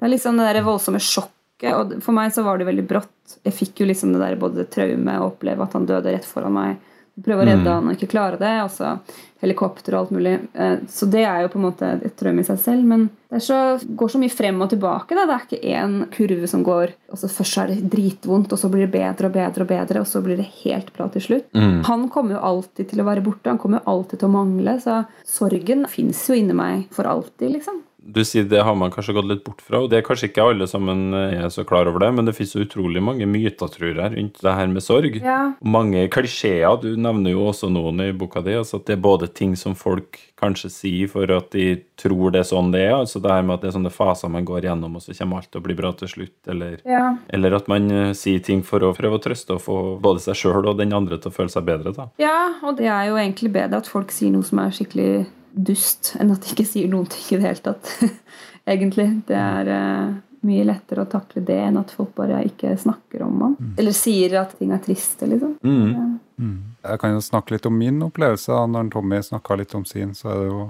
Det 0.00 0.08
er 0.08 0.12
liksom 0.16 0.36
det 0.40 0.48
der 0.50 0.64
voldsomme 0.66 0.98
sjokket. 0.98 1.36
Og 1.76 1.96
for 2.02 2.12
meg 2.16 2.32
så 2.32 2.42
var 2.46 2.58
det 2.58 2.66
veldig 2.66 2.86
brått. 2.88 3.38
Jeg 3.44 3.52
fikk 3.54 3.80
jo 3.82 3.86
liksom 3.86 4.12
det 4.14 4.20
der 4.20 4.36
både 4.40 4.64
traume 4.72 5.18
og 5.20 5.34
oppleve 5.34 5.62
at 5.62 5.72
han 5.76 5.86
døde 5.86 6.12
rett 6.14 6.24
foran 6.24 6.52
meg. 6.56 6.78
Prøve 7.20 7.42
å 7.42 7.46
redde 7.50 7.68
han 7.68 7.88
og 7.90 7.92
ikke 7.98 8.08
klare 8.14 8.38
det. 8.40 8.62
Og 8.64 8.70
så 8.72 8.94
helikopter 9.42 9.92
og 9.94 9.98
alt 10.00 10.10
mulig. 10.14 10.38
Eh, 10.54 10.76
Så 10.88 11.06
det 11.10 11.24
er 11.26 11.42
jo 11.42 11.48
på 11.52 11.58
en 11.58 11.64
måte 11.66 11.88
et 12.04 12.16
traume 12.16 12.40
i 12.40 12.44
seg 12.48 12.58
selv. 12.58 12.84
Men 12.84 13.10
det 13.30 13.42
så, 13.44 13.76
går 13.84 14.08
så 14.08 14.18
mye 14.22 14.32
frem 14.32 14.60
og 14.62 14.70
tilbake. 14.70 15.14
Da. 15.18 15.26
Det 15.26 15.34
er 15.36 15.44
ikke 15.44 15.74
én 15.76 16.08
kurve 16.14 16.48
som 16.48 16.62
går 16.64 16.94
og 17.12 17.18
så 17.20 17.28
Først 17.28 17.58
er 17.58 17.66
det 17.74 17.90
dritvondt, 17.92 18.52
og 18.52 18.58
så 18.58 18.70
blir 18.72 18.86
det 18.86 18.92
bedre 18.94 19.26
og 19.28 19.32
bedre, 19.36 19.62
og 19.62 19.68
bedre, 19.68 20.00
og 20.00 20.06
så 20.06 20.22
blir 20.24 20.36
det 20.40 20.48
helt 20.64 20.92
bra 20.96 21.08
til 21.12 21.20
slutt. 21.20 21.50
Han 21.84 22.08
kommer 22.08 22.36
jo 22.38 22.40
alltid 22.40 22.88
til 22.88 23.00
å 23.00 23.04
være 23.04 23.22
borte. 23.26 23.50
Han 23.50 23.58
kommer 23.58 23.80
jo 23.82 23.90
alltid 23.90 24.18
til 24.20 24.28
å 24.28 24.32
mangle. 24.32 24.78
Så 24.80 25.04
sorgen 25.26 25.86
fins 25.88 26.24
jo 26.30 26.34
inni 26.34 26.54
meg 26.56 26.86
for 26.94 27.04
alltid, 27.04 27.50
liksom. 27.58 27.82
Du 28.10 28.22
sier 28.26 28.44
det 28.50 28.62
har 28.66 28.74
man 28.74 28.90
kanskje 28.90 29.14
gått 29.14 29.28
litt 29.30 29.44
bort 29.46 29.60
fra, 29.62 29.80
og 29.84 29.90
det 29.92 30.00
er 30.00 30.06
kanskje 30.06 30.30
ikke 30.30 30.46
alle 30.50 30.66
sammen 30.70 31.12
eh, 31.14 31.36
er 31.44 31.52
så 31.54 31.62
klar 31.68 31.86
over 31.90 32.02
det, 32.02 32.10
men 32.16 32.26
det 32.26 32.34
finnes 32.34 32.54
jo 32.56 32.64
utrolig 32.66 33.02
mange 33.04 33.26
myter, 33.30 33.70
tror 33.70 33.92
jeg, 33.94 34.14
rundt 34.16 34.40
det 34.42 34.54
her 34.58 34.72
med 34.72 34.82
sorg. 34.82 35.20
Ja. 35.22 35.38
Mange 35.62 36.06
klisjeer. 36.12 36.80
Du 36.82 36.90
nevner 36.98 37.34
jo 37.36 37.46
også 37.52 37.70
noen 37.70 38.02
i 38.04 38.10
boka 38.16 38.42
di. 38.44 38.56
Altså 38.58 38.80
at 38.80 38.88
det 38.90 38.96
er 38.98 39.04
både 39.04 39.28
ting 39.30 39.54
som 39.58 39.76
folk 39.78 40.18
kanskje 40.40 40.70
sier 40.72 41.08
for 41.12 41.30
at 41.36 41.50
de 41.52 41.76
tror 42.00 42.32
det 42.32 42.40
er 42.40 42.48
sånn 42.48 42.70
det 42.72 42.80
er, 42.88 42.94
altså 42.96 43.20
det 43.20 43.30
her 43.30 43.42
med 43.44 43.58
at 43.58 43.64
det 43.64 43.68
er 43.70 43.74
sånne 43.76 43.92
faser 43.92 44.30
man 44.32 44.46
går 44.48 44.64
gjennom, 44.70 44.94
og 44.96 45.02
så 45.04 45.12
kommer 45.18 45.42
alt 45.42 45.50
til 45.52 45.60
å 45.60 45.64
bli 45.66 45.76
bra 45.76 45.90
til 46.00 46.08
slutt, 46.08 46.36
eller 46.48 46.78
Ja. 46.88 47.16
eller 47.28 47.56
at 47.58 47.68
man 47.68 47.90
eh, 47.90 48.12
sier 48.16 48.40
ting 48.40 48.62
for 48.64 48.80
å 48.80 48.94
prøve 48.96 49.18
å 49.18 49.22
trøste 49.22 49.54
og 49.58 49.60
få 49.60 49.76
både 50.00 50.22
seg 50.24 50.38
sjøl 50.40 50.70
og 50.72 50.78
den 50.80 50.94
andre 50.96 51.18
til 51.20 51.30
å 51.30 51.34
føle 51.34 51.52
seg 51.52 51.66
bedre. 51.68 51.92
da. 51.92 52.08
Ja, 52.18 52.54
og 52.64 52.78
det 52.80 52.88
er 52.88 53.10
jo 53.10 53.18
egentlig 53.20 53.52
bedre 53.52 53.82
at 53.84 53.90
folk 53.90 54.10
sier 54.10 54.32
noe 54.32 54.42
som 54.46 54.58
er 54.64 54.72
skikkelig 54.72 55.26
dust, 55.52 56.14
enn 56.20 56.32
at 56.34 56.44
de 56.44 56.54
ikke 56.54 56.68
sier 56.68 56.90
noen 56.90 57.08
ting 57.10 57.36
i 57.36 57.40
det 57.40 57.48
hele 57.48 57.64
tatt. 57.64 57.94
egentlig. 58.70 59.20
Det 59.26 59.36
er 59.36 59.70
uh, 59.70 60.16
mye 60.46 60.64
lettere 60.64 61.04
å 61.04 61.10
takle 61.10 61.42
det 61.46 61.58
enn 61.60 61.78
at 61.80 61.92
folk 61.94 62.14
bare 62.18 62.42
ikke 62.48 62.74
snakker 62.80 63.24
om 63.26 63.38
man. 63.44 63.56
Eller 63.80 63.96
sier 63.96 64.38
at 64.40 64.56
ting 64.58 64.72
er 64.74 64.82
triste, 64.84 65.28
liksom. 65.28 65.56
Jeg 66.86 67.00
kan 67.02 67.16
jo 67.16 67.24
snakke 67.24 67.56
litt 67.56 67.66
om 67.68 67.76
min 67.76 68.00
opplevelse. 68.06 68.52
da. 68.52 68.66
Når 68.66 68.92
Tommy 68.94 69.22
snakka 69.26 69.58
litt 69.60 69.74
om 69.76 69.84
sin, 69.88 70.14
så 70.16 70.32
er 70.32 70.38
det 70.40 70.46
jo 70.48 70.62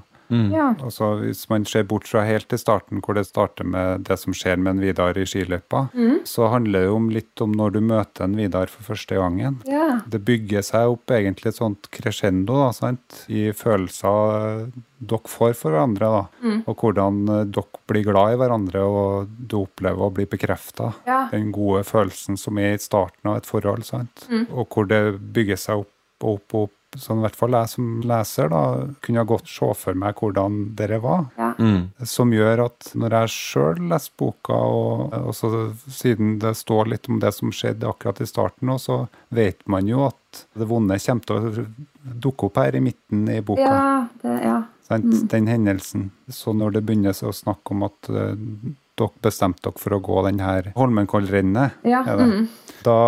Ja. 0.52 0.74
Altså, 0.82 1.18
hvis 1.24 1.48
man 1.50 1.64
ser 1.66 1.82
bort 1.84 2.06
fra 2.06 2.22
helt 2.24 2.48
til 2.48 2.58
starten, 2.58 3.00
hvor 3.02 3.14
det 3.18 3.26
starter 3.26 3.64
med 3.66 4.04
det 4.06 4.18
som 4.18 4.32
skjer 4.32 4.56
med 4.58 4.76
en 4.76 4.80
Vidar 4.80 5.18
i 5.18 5.24
skiløypa, 5.26 5.88
så 6.24 6.48
handler 6.52 6.80
det 6.80 6.86
jo 6.88 6.96
om 6.96 7.08
litt 7.10 7.40
om 7.42 7.52
når 7.52 7.72
du 7.72 7.80
møter 7.80 8.24
en 8.24 8.36
Vidar 8.36 8.66
for 8.70 8.82
første 8.94 9.14
gangen. 9.18 9.60
ja. 9.66 10.00
Det 10.10 10.22
bygger 10.24 10.62
seg 10.62 10.88
opp 10.94 11.10
egentlig 11.10 11.50
et 11.50 11.58
sånt 11.58 11.88
crescendo 11.90 12.54
da, 12.60 12.70
sant? 12.72 13.24
i 13.28 13.50
følelser 13.52 14.70
dere 15.00 15.28
får 15.32 15.54
for 15.56 15.72
hverandre. 15.74 16.08
da, 16.10 16.22
Og 16.68 16.76
hvordan 16.76 17.20
eh, 17.28 17.44
dere 17.48 17.80
blir 17.88 18.04
glad 18.04 18.34
i 18.34 18.40
hverandre, 18.40 18.82
og 18.84 19.28
du 19.48 19.56
opplever 19.62 20.06
å 20.06 20.12
bli 20.14 20.26
bekrefta. 20.30 20.92
Ja. 21.06 21.28
Den 21.32 21.50
gode 21.52 21.82
følelsen 21.88 22.36
som 22.38 22.58
er 22.58 22.74
i 22.74 22.82
starten 22.82 23.30
av 23.32 23.40
et 23.40 23.48
forhold. 23.48 23.84
sant? 23.88 24.26
Og 24.52 24.68
hvor 24.68 24.86
det 24.90 25.18
bygger 25.32 25.56
seg 25.56 25.84
opp 25.84 25.96
og 26.22 26.34
opp 26.36 26.54
og 26.54 26.62
opp. 26.68 26.76
Sånn 26.98 27.20
i 27.20 27.22
hvert 27.22 27.38
fall 27.38 27.54
jeg 27.54 27.70
som 27.70 27.90
leser 28.02 28.48
da, 28.50 28.62
kunne 29.04 29.22
ha 29.22 29.28
godt 29.28 29.46
se 29.50 29.68
for 29.78 29.98
meg 29.98 30.18
hvordan 30.18 30.56
dere 30.78 30.98
var. 31.02 31.28
ja. 31.38 31.52
Som 32.08 32.32
gjør 32.34 32.64
at 32.64 32.90
når 32.98 33.14
jeg 33.18 33.32
sjøl 33.34 33.84
leser 33.92 34.16
boka, 34.18 34.56
og 34.56 35.14
også 35.20 35.52
siden 35.86 36.38
det 36.42 36.56
står 36.58 36.90
litt 36.94 37.10
om 37.10 37.20
det 37.22 37.30
som 37.36 37.54
skjedde 37.54 37.88
akkurat 37.90 38.22
i 38.24 38.28
starten, 38.28 38.72
og 38.74 38.82
så 38.82 39.04
vet 39.34 39.62
man 39.70 39.86
jo 39.90 40.08
at 40.08 40.44
det 40.58 40.66
vonde 40.70 40.98
kommer 41.04 41.26
til 41.26 41.36
å 41.36 41.64
dukke 42.26 42.48
opp 42.48 42.60
her 42.62 42.78
i 42.78 42.84
midten 42.84 43.26
i 43.30 43.40
boka. 43.44 43.70
Ja, 43.70 43.94
det, 44.22 44.36
ja. 44.46 44.58
Mm. 44.90 45.28
Den 45.30 45.46
hendelsen. 45.46 46.10
Så 46.26 46.52
når 46.56 46.74
det 46.74 46.86
begynner 46.88 47.14
å 47.14 47.34
snakke 47.34 47.76
om 47.76 47.84
at 47.86 48.10
eh, 48.10 48.34
dere 49.00 49.24
bestemte 49.24 49.66
dere 49.70 49.80
for 49.82 49.96
å 49.96 50.02
gå 50.04 50.22
den 50.28 50.42
her 50.44 50.70
Holmenkollrennet, 50.76 51.80
Ja, 51.88 52.02
mm. 52.04 52.44
da 52.86 52.98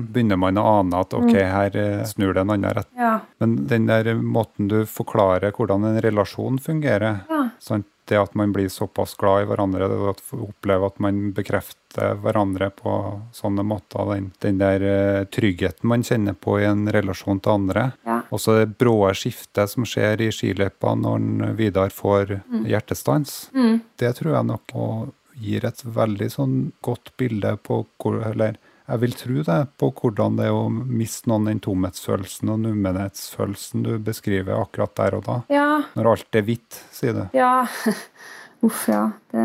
begynner 0.00 0.40
man 0.40 0.58
å 0.60 0.66
ane 0.80 1.02
at 1.04 1.14
ok, 1.16 1.34
her 1.36 1.76
eh, 1.76 2.02
snur 2.08 2.34
det 2.34 2.42
en 2.46 2.56
annen 2.56 2.74
rett. 2.80 2.90
ja. 2.98 3.18
Men 3.38 3.54
den 3.70 3.86
der 3.86 4.14
måten 4.18 4.68
du 4.68 4.80
forklarer 4.88 5.52
hvordan 5.54 5.84
en 5.92 6.00
relasjon 6.04 6.58
fungerer, 6.58 7.22
Ja. 7.28 7.48
sant? 7.60 7.86
det 8.08 8.16
at 8.16 8.34
man 8.34 8.52
blir 8.56 8.70
såpass 8.72 9.14
glad 9.20 9.42
i 9.42 9.46
hverandre, 9.50 9.84
det 9.88 9.96
at 10.08 10.22
opplever 10.32 10.86
at 10.88 10.98
man 11.04 11.18
bekrefter 11.36 12.14
hverandre 12.22 12.70
på 12.72 12.94
sånne 13.36 13.60
måter, 13.68 14.08
den, 14.14 14.30
den 14.40 14.56
der 14.62 14.84
eh, 14.88 15.24
tryggheten 15.28 15.84
man 15.92 16.00
kjenner 16.06 16.32
på 16.32 16.58
i 16.60 16.64
en 16.64 16.86
relasjon 16.88 17.40
til 17.44 17.52
andre. 17.58 17.82
Ja. 18.08 18.22
Også 18.32 18.58
det 18.62 18.78
bråe 18.80 19.12
skiftet 19.12 19.68
som 19.74 19.84
skjer 19.84 20.24
i 20.24 20.30
skiløypa 20.32 20.94
når 20.96 21.52
Vidar 21.58 21.92
får 21.92 22.38
hjertestans. 22.68 23.50
Mm. 23.52 23.80
Det 24.00 24.14
tror 24.16 24.34
jeg 24.38 24.48
nok 24.54 24.74
og 24.74 25.12
gir 25.42 25.66
et 25.68 25.84
veldig 25.84 26.28
sånn 26.32 26.56
godt 26.84 27.14
bilde 27.20 27.54
på 27.62 27.84
hvor 27.98 28.20
Eller 28.26 28.58
jeg 28.88 29.02
vil 29.02 29.14
tro 29.20 29.42
det, 29.44 29.58
på 29.76 29.90
hvordan 29.92 30.38
det 30.38 30.46
er 30.48 30.56
å 30.56 30.68
miste 30.72 31.28
noen 31.28 31.50
den 31.50 31.58
tomhetsfølelsen 31.60 32.48
og 32.54 32.62
nummenhetsfølelsen 32.62 33.84
du 33.84 33.90
beskriver 34.00 34.62
akkurat 34.62 34.94
der 34.96 35.18
og 35.18 35.26
da. 35.26 35.36
ja. 35.52 35.66
Når 35.92 36.08
alt 36.14 36.38
er 36.40 36.46
hvitt, 36.46 36.78
sier 36.96 37.12
du. 37.18 37.24
Ja. 37.36 37.66
Uff, 38.60 38.88
ja. 38.90 39.10
Det, 39.30 39.42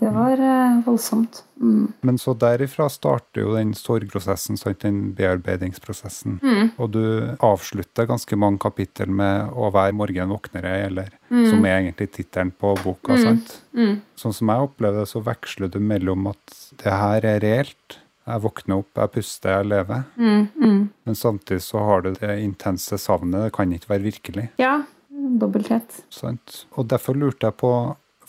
det 0.00 0.10
var 0.14 0.40
eh, 0.40 0.78
voldsomt. 0.86 1.42
Mm. 1.60 1.92
Men 2.00 2.18
så 2.18 2.32
derifra 2.40 2.86
starter 2.88 3.42
jo 3.42 3.52
den 3.52 3.74
sorgprosessen, 3.76 4.56
den 4.80 5.00
bearbeidingsprosessen. 5.16 6.38
Mm. 6.42 6.70
Og 6.80 6.92
du 6.94 7.02
avslutter 7.44 8.08
ganske 8.08 8.38
mange 8.40 8.62
kapittel 8.62 9.12
med 9.12 9.52
å 9.52 9.68
hver 9.74 9.92
'Morgen 9.92 10.32
våknere', 10.32 10.86
eller 10.86 11.10
som 11.28 11.64
er 11.66 11.82
egentlig 11.82 12.12
tittelen 12.16 12.52
på 12.52 12.74
boka. 12.84 13.18
sant? 13.18 13.60
Mm. 13.76 14.00
Sånn 14.16 14.32
som 14.32 14.48
jeg 14.48 14.68
opplever 14.70 15.04
det, 15.04 15.08
så 15.12 15.20
veksler 15.20 15.68
du 15.68 15.78
mellom 15.78 16.30
at 16.32 16.56
det 16.80 16.92
her 16.92 17.24
er 17.24 17.40
reelt. 17.40 17.98
Jeg 18.26 18.40
våkner 18.40 18.80
opp, 18.80 18.90
jeg 18.96 19.12
puster, 19.12 19.50
jeg 19.50 19.68
lever. 19.68 20.04
Mm. 20.16 20.48
Mm. 20.56 20.90
Men 21.04 21.14
samtidig 21.14 21.62
så 21.62 21.78
har 21.84 22.02
du 22.02 22.12
det 22.14 22.40
intense 22.40 22.96
savnet. 22.96 23.48
Det 23.48 23.52
kan 23.52 23.72
ikke 23.72 23.92
være 23.92 24.06
virkelig. 24.06 24.48
Ja. 24.60 24.82
Dobbelthet. 25.10 26.04
Sant? 26.08 26.64
Og 26.78 26.88
derfor 26.88 27.14
lurte 27.18 27.48
jeg 27.48 27.56
på 27.60 27.72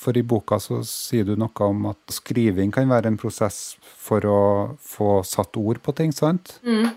For 0.01 0.17
i 0.17 0.23
boka 0.25 0.57
så 0.61 0.79
sier 0.87 1.27
du 1.27 1.35
noe 1.37 1.67
om 1.67 1.85
at 1.91 2.13
skriving 2.13 2.71
kan 2.73 2.89
være 2.89 3.11
en 3.11 3.19
prosess 3.21 3.75
for 4.01 4.25
å 4.25 4.39
få 4.81 5.19
satt 5.27 5.59
ord 5.61 5.81
på 5.85 5.93
ting, 5.97 6.13
sant? 6.15 6.55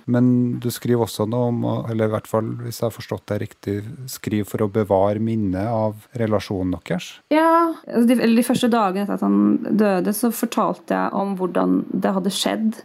Men 0.09 0.31
du 0.63 0.71
skriver 0.73 1.05
også 1.05 1.27
noe 1.29 1.51
om, 1.51 1.61
eller 1.91 2.09
i 2.09 2.15
hvert 2.15 2.31
fall 2.31 2.49
hvis 2.63 2.81
jeg 2.81 2.87
har 2.89 2.97
forstått 2.97 3.27
det 3.29 3.41
riktig, 3.45 3.77
skriv 4.11 4.49
for 4.49 4.65
å 4.65 4.71
bevare 4.73 5.21
minnet 5.21 5.69
av 5.69 6.09
relasjonen 6.17 6.79
deres. 6.79 7.11
Ja. 7.35 7.75
altså 7.85 8.07
De, 8.09 8.19
de 8.39 8.47
første 8.47 8.73
dagene 8.73 9.05
etter 9.05 9.19
at 9.19 9.27
han 9.27 9.77
døde, 9.85 10.17
så 10.17 10.33
fortalte 10.33 10.97
jeg 10.97 11.15
om 11.21 11.37
hvordan 11.41 11.83
det 11.93 12.17
hadde 12.17 12.33
skjedd 12.33 12.83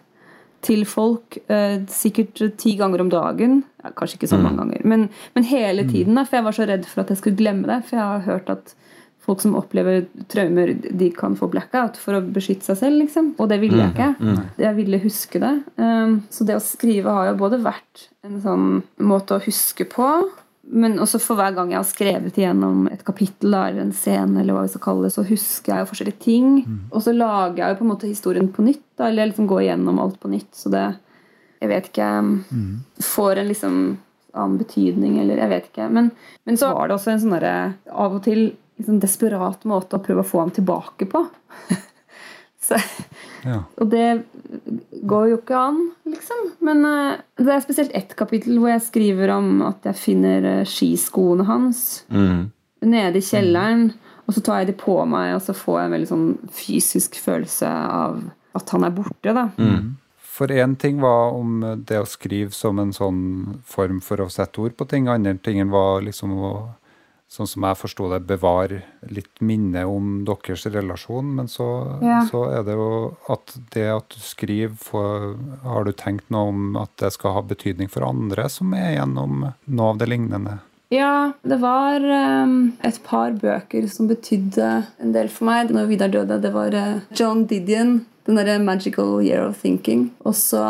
til 0.65 0.83
folk. 0.89 1.37
Eh, 1.47 1.79
sikkert 1.91 2.41
ti 2.59 2.75
ganger 2.79 3.05
om 3.05 3.11
dagen. 3.11 3.61
Ja, 3.79 3.93
kanskje 3.95 4.19
ikke 4.19 4.31
så 4.33 4.39
mange 4.41 4.59
ganger. 4.65 4.83
Men, 4.83 5.07
men 5.37 5.47
hele 5.47 5.87
tiden. 5.87 6.17
Da, 6.19 6.25
for 6.27 6.39
jeg 6.39 6.47
var 6.49 6.57
så 6.57 6.67
redd 6.67 6.87
for 6.89 7.03
at 7.03 7.13
jeg 7.13 7.21
skulle 7.21 7.39
glemme 7.39 7.69
det. 7.69 7.79
For 7.87 7.95
jeg 7.95 8.03
har 8.03 8.25
hørt 8.27 8.51
at 8.51 8.73
folk 9.25 9.41
som 9.43 9.55
opplever 9.59 10.05
traumer, 10.31 10.73
de 10.73 11.09
kan 11.13 11.35
få 11.37 11.49
blackout 11.51 11.99
for 12.01 12.17
å 12.17 12.23
beskytte 12.23 12.69
seg 12.71 12.79
selv. 12.79 13.01
liksom. 13.03 13.33
Og 13.37 13.49
det 13.51 13.59
ville 13.61 13.81
jeg 13.81 13.93
ikke. 13.93 14.35
Jeg 14.63 14.77
ville 14.77 15.01
huske 15.03 15.41
det. 15.43 15.55
Um, 15.77 16.21
så 16.33 16.47
det 16.47 16.57
å 16.57 16.63
skrive 16.63 17.13
har 17.13 17.31
jo 17.31 17.39
både 17.41 17.61
vært 17.61 18.07
en 18.25 18.39
sånn 18.43 18.69
måte 19.05 19.37
å 19.37 19.43
huske 19.43 19.85
på, 19.89 20.07
men 20.69 20.99
også 21.01 21.17
for 21.23 21.39
hver 21.39 21.55
gang 21.55 21.71
jeg 21.73 21.79
har 21.79 21.87
skrevet 21.87 22.35
igjennom 22.37 22.83
et 22.91 23.01
kapittel 23.05 23.55
eller 23.55 23.81
en 23.81 23.93
scene, 23.95 24.41
eller 24.41 24.53
hva 24.53 24.65
vi 24.67 24.73
skal 24.73 24.83
kalle 24.83 25.07
det, 25.07 25.13
så 25.15 25.23
husker 25.25 25.73
jeg 25.73 25.81
jo 25.81 25.89
forskjellige 25.89 26.23
ting. 26.25 26.49
Og 26.91 27.01
så 27.05 27.13
lager 27.15 27.63
jeg 27.63 27.73
jo 27.73 27.79
på 27.79 27.87
en 27.87 27.91
måte 27.93 28.09
historien 28.09 28.51
på 28.53 28.65
nytt, 28.67 28.83
da, 28.99 29.07
eller 29.07 29.23
jeg 29.23 29.31
liksom 29.31 29.47
går 29.49 29.63
igjennom 29.63 30.01
alt 30.03 30.19
på 30.21 30.31
nytt. 30.33 30.51
Så 30.55 30.73
det 30.73 30.87
Jeg 31.59 31.67
vet 31.67 31.87
ikke 31.89 32.09
Får 33.03 33.35
en 33.35 33.49
liksom 33.49 33.97
annen 34.33 34.57
betydning, 34.59 35.17
eller 35.19 35.41
jeg 35.41 35.49
vet 35.49 35.69
ikke. 35.71 35.89
Men, 35.89 36.11
men 36.45 36.57
så 36.57 36.69
var 36.73 36.87
det 36.87 36.95
også 36.95 37.11
en 37.11 37.23
sånn 37.23 37.35
derre 37.35 37.55
av 37.89 38.15
og 38.15 38.23
til 38.23 38.51
liksom 38.79 38.99
desperat 39.03 39.65
måte 39.69 39.99
å 39.99 40.03
prøve 40.03 40.23
å 40.23 40.27
få 40.27 40.39
ham 40.45 40.51
tilbake 40.55 41.05
på. 41.11 41.25
så, 42.67 42.79
Ja. 43.45 43.61
og 43.79 43.87
det 43.93 44.23
går 45.07 45.29
jo 45.31 45.37
ikke 45.39 45.55
an, 45.55 45.77
liksom. 46.11 46.49
Men 46.65 46.83
eh, 46.85 47.21
det 47.39 47.53
er 47.55 47.61
spesielt 47.63 47.93
ett 47.95 48.15
kapittel 48.19 48.57
hvor 48.59 48.73
jeg 48.73 48.83
skriver 48.83 49.31
om 49.37 49.61
at 49.69 49.85
jeg 49.87 49.95
finner 50.01 50.43
eh, 50.59 50.65
skiskoene 50.67 51.45
hans 51.47 52.03
Mm. 52.11 52.49
nede 52.83 53.21
i 53.21 53.23
kjelleren. 53.23 53.93
Og 54.27 54.35
så 54.35 54.43
tar 54.45 54.59
jeg 54.61 54.67
de 54.73 54.73
på 54.77 54.97
meg, 55.09 55.31
og 55.37 55.41
så 55.41 55.55
får 55.57 55.79
jeg 55.79 55.85
en 55.87 55.93
veldig 55.95 56.09
sånn 56.11 56.27
fysisk 56.53 57.15
følelse 57.17 57.65
av 57.69 58.19
at 58.59 58.69
han 58.75 58.83
er 58.85 58.91
borte. 58.93 59.33
da. 59.33 59.47
For 60.21 60.47
én 60.53 60.75
ting 60.77 60.99
var 61.01 61.33
om 61.33 61.63
det 61.85 61.97
å 61.99 62.05
skrive 62.07 62.51
som 62.53 62.77
en 62.79 62.91
sånn 62.93 63.59
form 63.65 63.97
for 64.05 64.21
å 64.21 64.29
sette 64.29 64.61
ord 64.61 64.75
på 64.77 64.85
ting. 64.87 65.07
Andre 65.09 65.33
tingen 65.43 65.71
var 65.73 66.03
liksom 66.05 66.31
å, 66.37 66.51
sånn 67.29 67.47
som 67.47 67.65
jeg 67.67 67.77
forsto 67.77 68.07
det, 68.09 68.23
bevare 68.25 68.81
litt 69.13 69.41
minne 69.45 69.83
om 69.85 70.23
deres 70.25 70.65
relasjon. 70.65 71.35
Men 71.37 71.47
så, 71.47 71.67
Ja. 72.01 72.23
så 72.25 72.45
er 72.49 72.63
det 72.65 72.73
jo 72.73 73.17
at 73.29 73.53
det 73.71 73.85
at 73.89 74.09
du 74.09 74.19
skriver, 74.19 74.75
for, 74.75 75.35
har 75.63 75.83
du 75.85 75.91
tenkt 75.93 76.29
noe 76.29 76.49
om 76.49 76.77
at 76.77 76.89
det 76.97 77.13
skal 77.13 77.33
ha 77.33 77.41
betydning 77.41 77.89
for 77.89 78.01
andre 78.07 78.49
som 78.49 78.73
er 78.73 78.97
gjennom 78.97 79.53
noe 79.67 79.89
av 79.93 79.97
det 80.01 80.09
lignende? 80.09 80.59
Ja, 80.89 81.31
det 81.41 81.55
var 81.61 82.01
um, 82.43 82.71
et 82.81 82.97
par 83.05 83.35
bøker 83.37 83.85
som 83.93 84.07
betydde 84.09 84.69
en 84.97 85.11
del 85.13 85.27
for 85.29 85.45
meg 85.45 85.69
når 85.73 85.89
Vidar 85.91 86.09
døde. 86.09 86.39
Det 86.41 86.49
var 86.49 86.73
uh, 86.73 87.01
John 87.13 87.43
Didion, 87.49 87.99
den 88.25 88.39
derre 88.39 88.55
'Magical 88.57 89.19
Year 89.21 89.43
of 89.45 89.61
Thinking'. 89.61 90.07
Og 90.25 90.33
så 90.35 90.63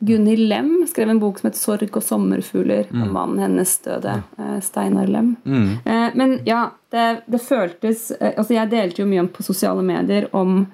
Gunhild 0.00 0.48
Lem 0.48 0.70
skrev 0.88 1.12
en 1.12 1.20
bok 1.20 1.38
som 1.38 1.50
het 1.50 1.60
'Sorg 1.60 1.92
og 1.92 2.02
sommerfugler'. 2.02 2.88
Mm. 2.88 3.02
Og 3.02 3.12
mannen 3.12 3.42
hennes 3.44 3.74
døde, 3.84 4.14
uh, 4.38 4.60
Steinar 4.64 5.12
Lem. 5.12 5.36
Mm. 5.44 5.68
Uh, 5.84 6.08
men 6.16 6.40
ja, 6.46 6.70
det, 6.90 7.22
det 7.26 7.42
føltes 7.44 8.12
Altså, 8.20 8.54
jeg 8.54 8.70
delte 8.70 9.02
jo 9.02 9.08
mye 9.10 9.26
om 9.26 9.28
på 9.28 9.44
sosiale 9.44 9.82
medier 9.82 10.30
om 10.32 10.66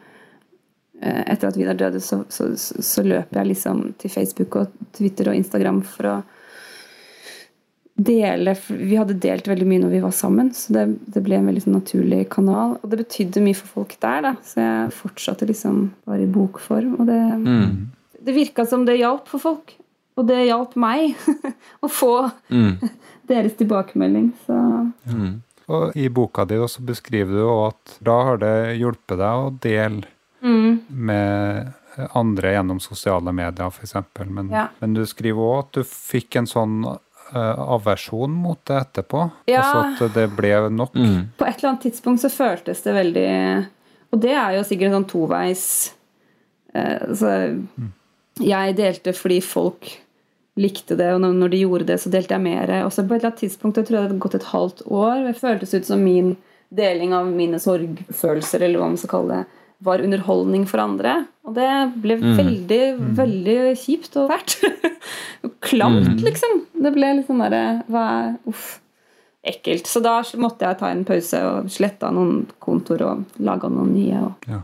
etter 1.02 1.48
at 1.48 1.56
Vidar 1.58 1.74
døde, 1.74 1.98
så, 2.00 2.20
så, 2.28 2.52
så, 2.54 2.78
så 2.78 3.02
løp 3.02 3.34
jeg 3.34 3.46
liksom 3.46 3.94
til 3.98 4.10
Facebook 4.10 4.54
og 4.56 4.66
Twitter 4.94 5.32
og 5.32 5.34
Instagram 5.34 5.80
for 5.82 6.06
å 6.06 6.14
dele 8.06 8.54
Vi 8.68 8.96
hadde 8.98 9.18
delt 9.22 9.48
veldig 9.48 9.66
mye 9.68 9.82
når 9.84 9.92
vi 9.94 10.02
var 10.04 10.14
sammen, 10.16 10.52
så 10.56 10.74
det, 10.76 10.84
det 11.14 11.22
ble 11.24 11.38
en 11.38 11.48
veldig 11.50 11.64
sånn 11.64 11.78
naturlig 11.78 12.22
kanal. 12.32 12.76
Og 12.80 12.92
det 12.92 13.02
betydde 13.04 13.44
mye 13.44 13.58
for 13.58 13.80
folk 13.80 13.94
der, 14.02 14.24
da. 14.26 14.34
Så 14.46 14.62
jeg 14.62 14.96
fortsatte 14.96 15.48
liksom 15.48 15.84
bare 16.08 16.24
i 16.24 16.30
bokform. 16.30 16.96
Og 17.00 17.08
det, 17.10 17.20
mm. 17.42 18.18
det 18.26 18.36
virka 18.36 18.66
som 18.68 18.86
det 18.88 19.00
hjalp 19.00 19.30
for 19.32 19.42
folk. 19.42 19.76
Og 20.20 20.28
det 20.28 20.42
hjalp 20.44 20.74
meg 20.80 21.16
å 21.84 21.90
få 21.90 22.14
mm. 22.52 22.72
deres 23.30 23.56
tilbakemelding. 23.60 24.32
Så 24.46 24.58
mm. 25.12 25.32
Og 25.72 25.94
i 25.96 26.08
boka 26.12 26.44
di 26.48 26.58
også 26.60 26.82
beskriver 26.84 27.38
du 27.38 27.46
at 27.48 27.94
da 28.04 28.16
har 28.28 28.42
det 28.42 28.56
hjulpet 28.80 29.16
deg 29.20 29.44
å 29.44 29.52
dele 29.62 30.10
mm. 30.42 30.72
med 30.90 31.72
andre 32.16 32.52
gjennom 32.56 32.80
sosiale 32.80 33.32
medier, 33.32 33.70
f.eks. 33.70 33.94
Men, 34.26 34.50
ja. 34.52 34.66
men 34.80 34.96
du 34.96 35.04
skriver 35.08 35.44
òg 35.44 35.58
at 35.62 35.78
du 35.78 35.82
fikk 35.88 36.40
en 36.40 36.48
sånn 36.50 36.82
aversjon 37.32 38.34
mot 38.34 38.60
det 38.68 38.78
etterpå? 38.80 39.24
Ja. 39.50 39.62
Altså 39.62 40.08
at 40.08 40.18
det 40.18 40.28
ble 40.36 40.52
nok? 40.72 40.94
Mm. 40.98 41.32
På 41.38 41.48
et 41.48 41.58
eller 41.58 41.72
annet 41.72 41.88
tidspunkt 41.88 42.22
så 42.24 42.30
føltes 42.32 42.84
det 42.84 42.94
veldig 42.96 43.32
Og 44.12 44.22
det 44.22 44.32
er 44.36 44.58
jo 44.58 44.64
sikkert 44.68 44.96
sånn 44.96 45.08
toveis 45.08 45.66
altså, 46.72 47.32
mm. 47.56 47.90
Jeg 48.44 48.76
delte 48.78 49.14
fordi 49.16 49.40
folk 49.44 49.90
likte 50.60 50.96
det, 50.98 51.08
og 51.14 51.22
når 51.24 51.52
de 51.52 51.62
gjorde 51.62 51.88
det, 51.88 51.98
så 52.02 52.10
delte 52.12 52.36
jeg 52.36 52.44
mer. 52.44 52.70
Og 52.84 52.92
så 52.92 53.04
på 53.04 53.14
et 53.14 53.22
eller 53.22 53.30
annet 53.30 53.40
tidspunkt, 53.40 53.78
jeg 53.80 53.88
tror 53.88 53.96
det 53.96 54.04
hadde 54.06 54.22
gått 54.24 54.36
et 54.36 54.50
halvt 54.50 54.82
år, 54.84 55.14
det 55.26 55.38
føltes 55.40 55.72
ut 55.72 55.88
som 55.88 56.04
min 56.04 56.34
deling 56.72 57.12
av 57.16 57.28
mine 57.32 57.60
sorgfølelser, 57.60 58.64
eller 58.64 58.80
hva 58.80 58.90
man 58.92 59.00
skal 59.00 59.12
kalle 59.14 59.40
det, 59.40 59.60
var 59.82 60.04
underholdning 60.04 60.66
for 60.70 60.82
andre. 60.82 61.14
Og 61.48 61.56
det 61.56 61.70
ble 62.04 62.18
mm. 62.20 62.28
veldig, 62.38 62.82
mm. 62.98 63.08
veldig 63.18 63.56
kjipt 63.80 64.18
og 64.20 64.30
fælt. 64.30 64.58
Klamt, 65.68 66.12
mm. 66.12 66.20
liksom. 66.22 66.60
Det 66.82 66.92
ble 66.94 67.12
litt 67.18 67.28
sånn 67.28 67.42
derre 67.44 68.32
Uff. 68.50 68.78
Ekkelt. 69.42 69.88
Så 69.90 69.98
da 69.98 70.20
måtte 70.38 70.68
jeg 70.68 70.78
ta 70.78 70.90
en 70.92 71.02
pause 71.06 71.38
og 71.48 71.70
slette 71.74 72.10
noen 72.14 72.44
kontor 72.62 73.02
og 73.08 73.40
lage 73.42 73.70
noen 73.72 73.90
nye. 73.96 74.20
og 74.22 74.46
ja. 74.46 74.60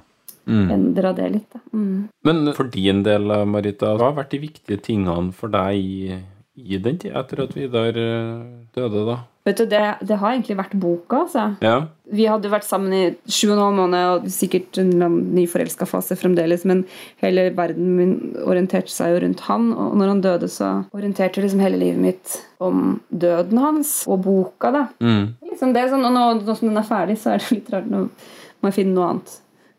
mm. 0.47 0.69
Endra 0.77 1.11
det 1.17 1.31
litt. 1.35 1.49
Da. 1.51 1.63
Mm. 1.75 2.05
Men 2.29 2.53
for 2.55 2.71
din 2.71 3.03
del, 3.07 3.27
Marita, 3.51 3.97
hva 3.99 4.13
har 4.13 4.21
vært 4.21 4.37
de 4.37 4.43
viktige 4.45 4.79
tingene 4.87 5.35
for 5.35 5.51
deg 5.51 5.83
i, 5.83 6.21
i 6.63 6.79
den 6.85 7.01
tida 7.03 7.25
etter 7.25 7.43
at 7.43 7.57
Vidar 7.59 7.99
eh, 7.99 8.47
døde, 8.79 9.03
da? 9.09 9.19
Vet 9.49 9.63
du, 9.63 9.65
det, 9.71 9.81
det, 10.05 10.19
har 10.21 10.35
egentlig 10.35 10.59
vært 10.59 10.75
boka, 10.77 11.23
altså. 11.25 11.45
Ja. 11.65 11.77
Vi 12.13 12.27
hadde 12.29 12.51
vært 12.53 12.67
sammen 12.67 12.93
i 12.93 13.03
sju 13.25 13.47
og 13.47 13.55
en 13.55 13.63
halv 13.63 13.79
måned, 13.79 14.09
og 14.13 14.27
sikkert 14.33 14.77
en 14.81 14.93
nyforelska 15.37 15.89
fase 15.89 16.17
fremdeles, 16.21 16.67
men 16.69 16.83
hele 17.23 17.47
verden 17.57 17.95
min 17.97 18.15
orienterte 18.45 18.93
seg 18.93 19.15
jo 19.15 19.23
rundt 19.25 19.45
han, 19.47 19.71
og 19.73 19.97
når 19.97 20.13
han 20.13 20.23
døde, 20.27 20.51
så 20.53 20.73
orienterte 20.97 21.45
liksom 21.45 21.65
hele 21.65 21.81
livet 21.81 22.03
mitt 22.03 22.39
om 22.65 22.99
døden 23.09 23.61
hans 23.63 24.03
og 24.09 24.21
boka, 24.27 24.73
da. 24.75 24.87
Mm. 25.01 25.35
Liksom 25.49 25.73
det 25.73 25.85
er 25.85 25.93
sånn, 25.95 26.05
og 26.05 26.17
nå, 26.17 26.27
nå, 26.43 26.59
som 26.59 26.69
den 26.69 26.83
er 26.83 26.89
ferdig, 26.89 27.17
så 27.23 27.33
er 27.35 27.43
det 27.45 27.57
litt 27.57 27.73
rart. 27.73 27.89
Nå 27.89 28.05
må 28.09 28.71
jeg 28.71 28.81
finne 28.83 28.97
noe 28.99 29.13
annet 29.15 29.39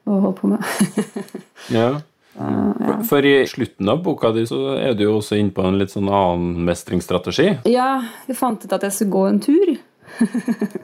å 0.09 0.21
holde 0.23 0.37
på 0.39 0.49
med. 0.49 0.65
ja. 1.77 1.89
Ja. 2.39 2.95
for, 3.03 3.25
i 3.25 3.43
slutten 3.47 3.91
av 3.91 4.01
boka 4.05 4.31
di 4.35 4.45
så 4.47 4.77
er 4.77 4.95
du 4.95 5.05
jo 5.05 5.17
også 5.19 5.37
inne 5.39 5.53
på 5.55 5.65
en 5.67 5.77
litt 5.79 5.91
sånn 5.91 6.07
annen 6.07 6.63
mestringsstrategi. 6.67 7.51
Ja, 7.69 7.99
jeg 8.29 8.39
fant 8.39 8.63
ut 8.63 8.75
at 8.75 8.85
jeg 8.87 8.95
skulle 8.95 9.15
gå 9.17 9.27
en 9.33 9.43
tur. 9.43 9.77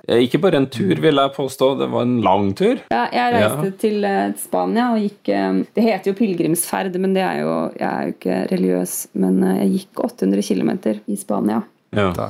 Eh, 0.05 0.19
ikke 0.21 0.37
bare 0.37 0.59
en 0.61 0.67
tur, 0.69 0.99
vil 1.01 1.17
jeg 1.17 1.31
påstå. 1.33 1.71
Det 1.79 1.87
var 1.89 2.03
en 2.05 2.19
lang 2.21 2.51
tur. 2.53 2.77
Ja, 2.93 3.07
jeg 3.09 3.31
reiste 3.33 3.71
ja. 3.71 3.77
til 3.81 4.05
uh, 4.05 4.35
Spania 4.37 4.91
og 4.93 5.01
gikk 5.01 5.31
Det 5.73 5.81
heter 5.81 6.11
jo 6.11 6.17
pilegrimsferd, 6.19 6.99
men 7.01 7.15
det 7.17 7.23
er 7.25 7.39
jo, 7.41 7.55
jeg 7.73 7.87
er 7.89 8.03
jo 8.05 8.13
ikke 8.13 8.37
religiøs. 8.51 8.93
Men 9.17 9.41
jeg 9.63 9.71
gikk 9.79 10.03
800 10.05 10.45
km 10.45 10.71
i 11.09 11.17
Spania. 11.17 11.63
Ja. 11.97 12.29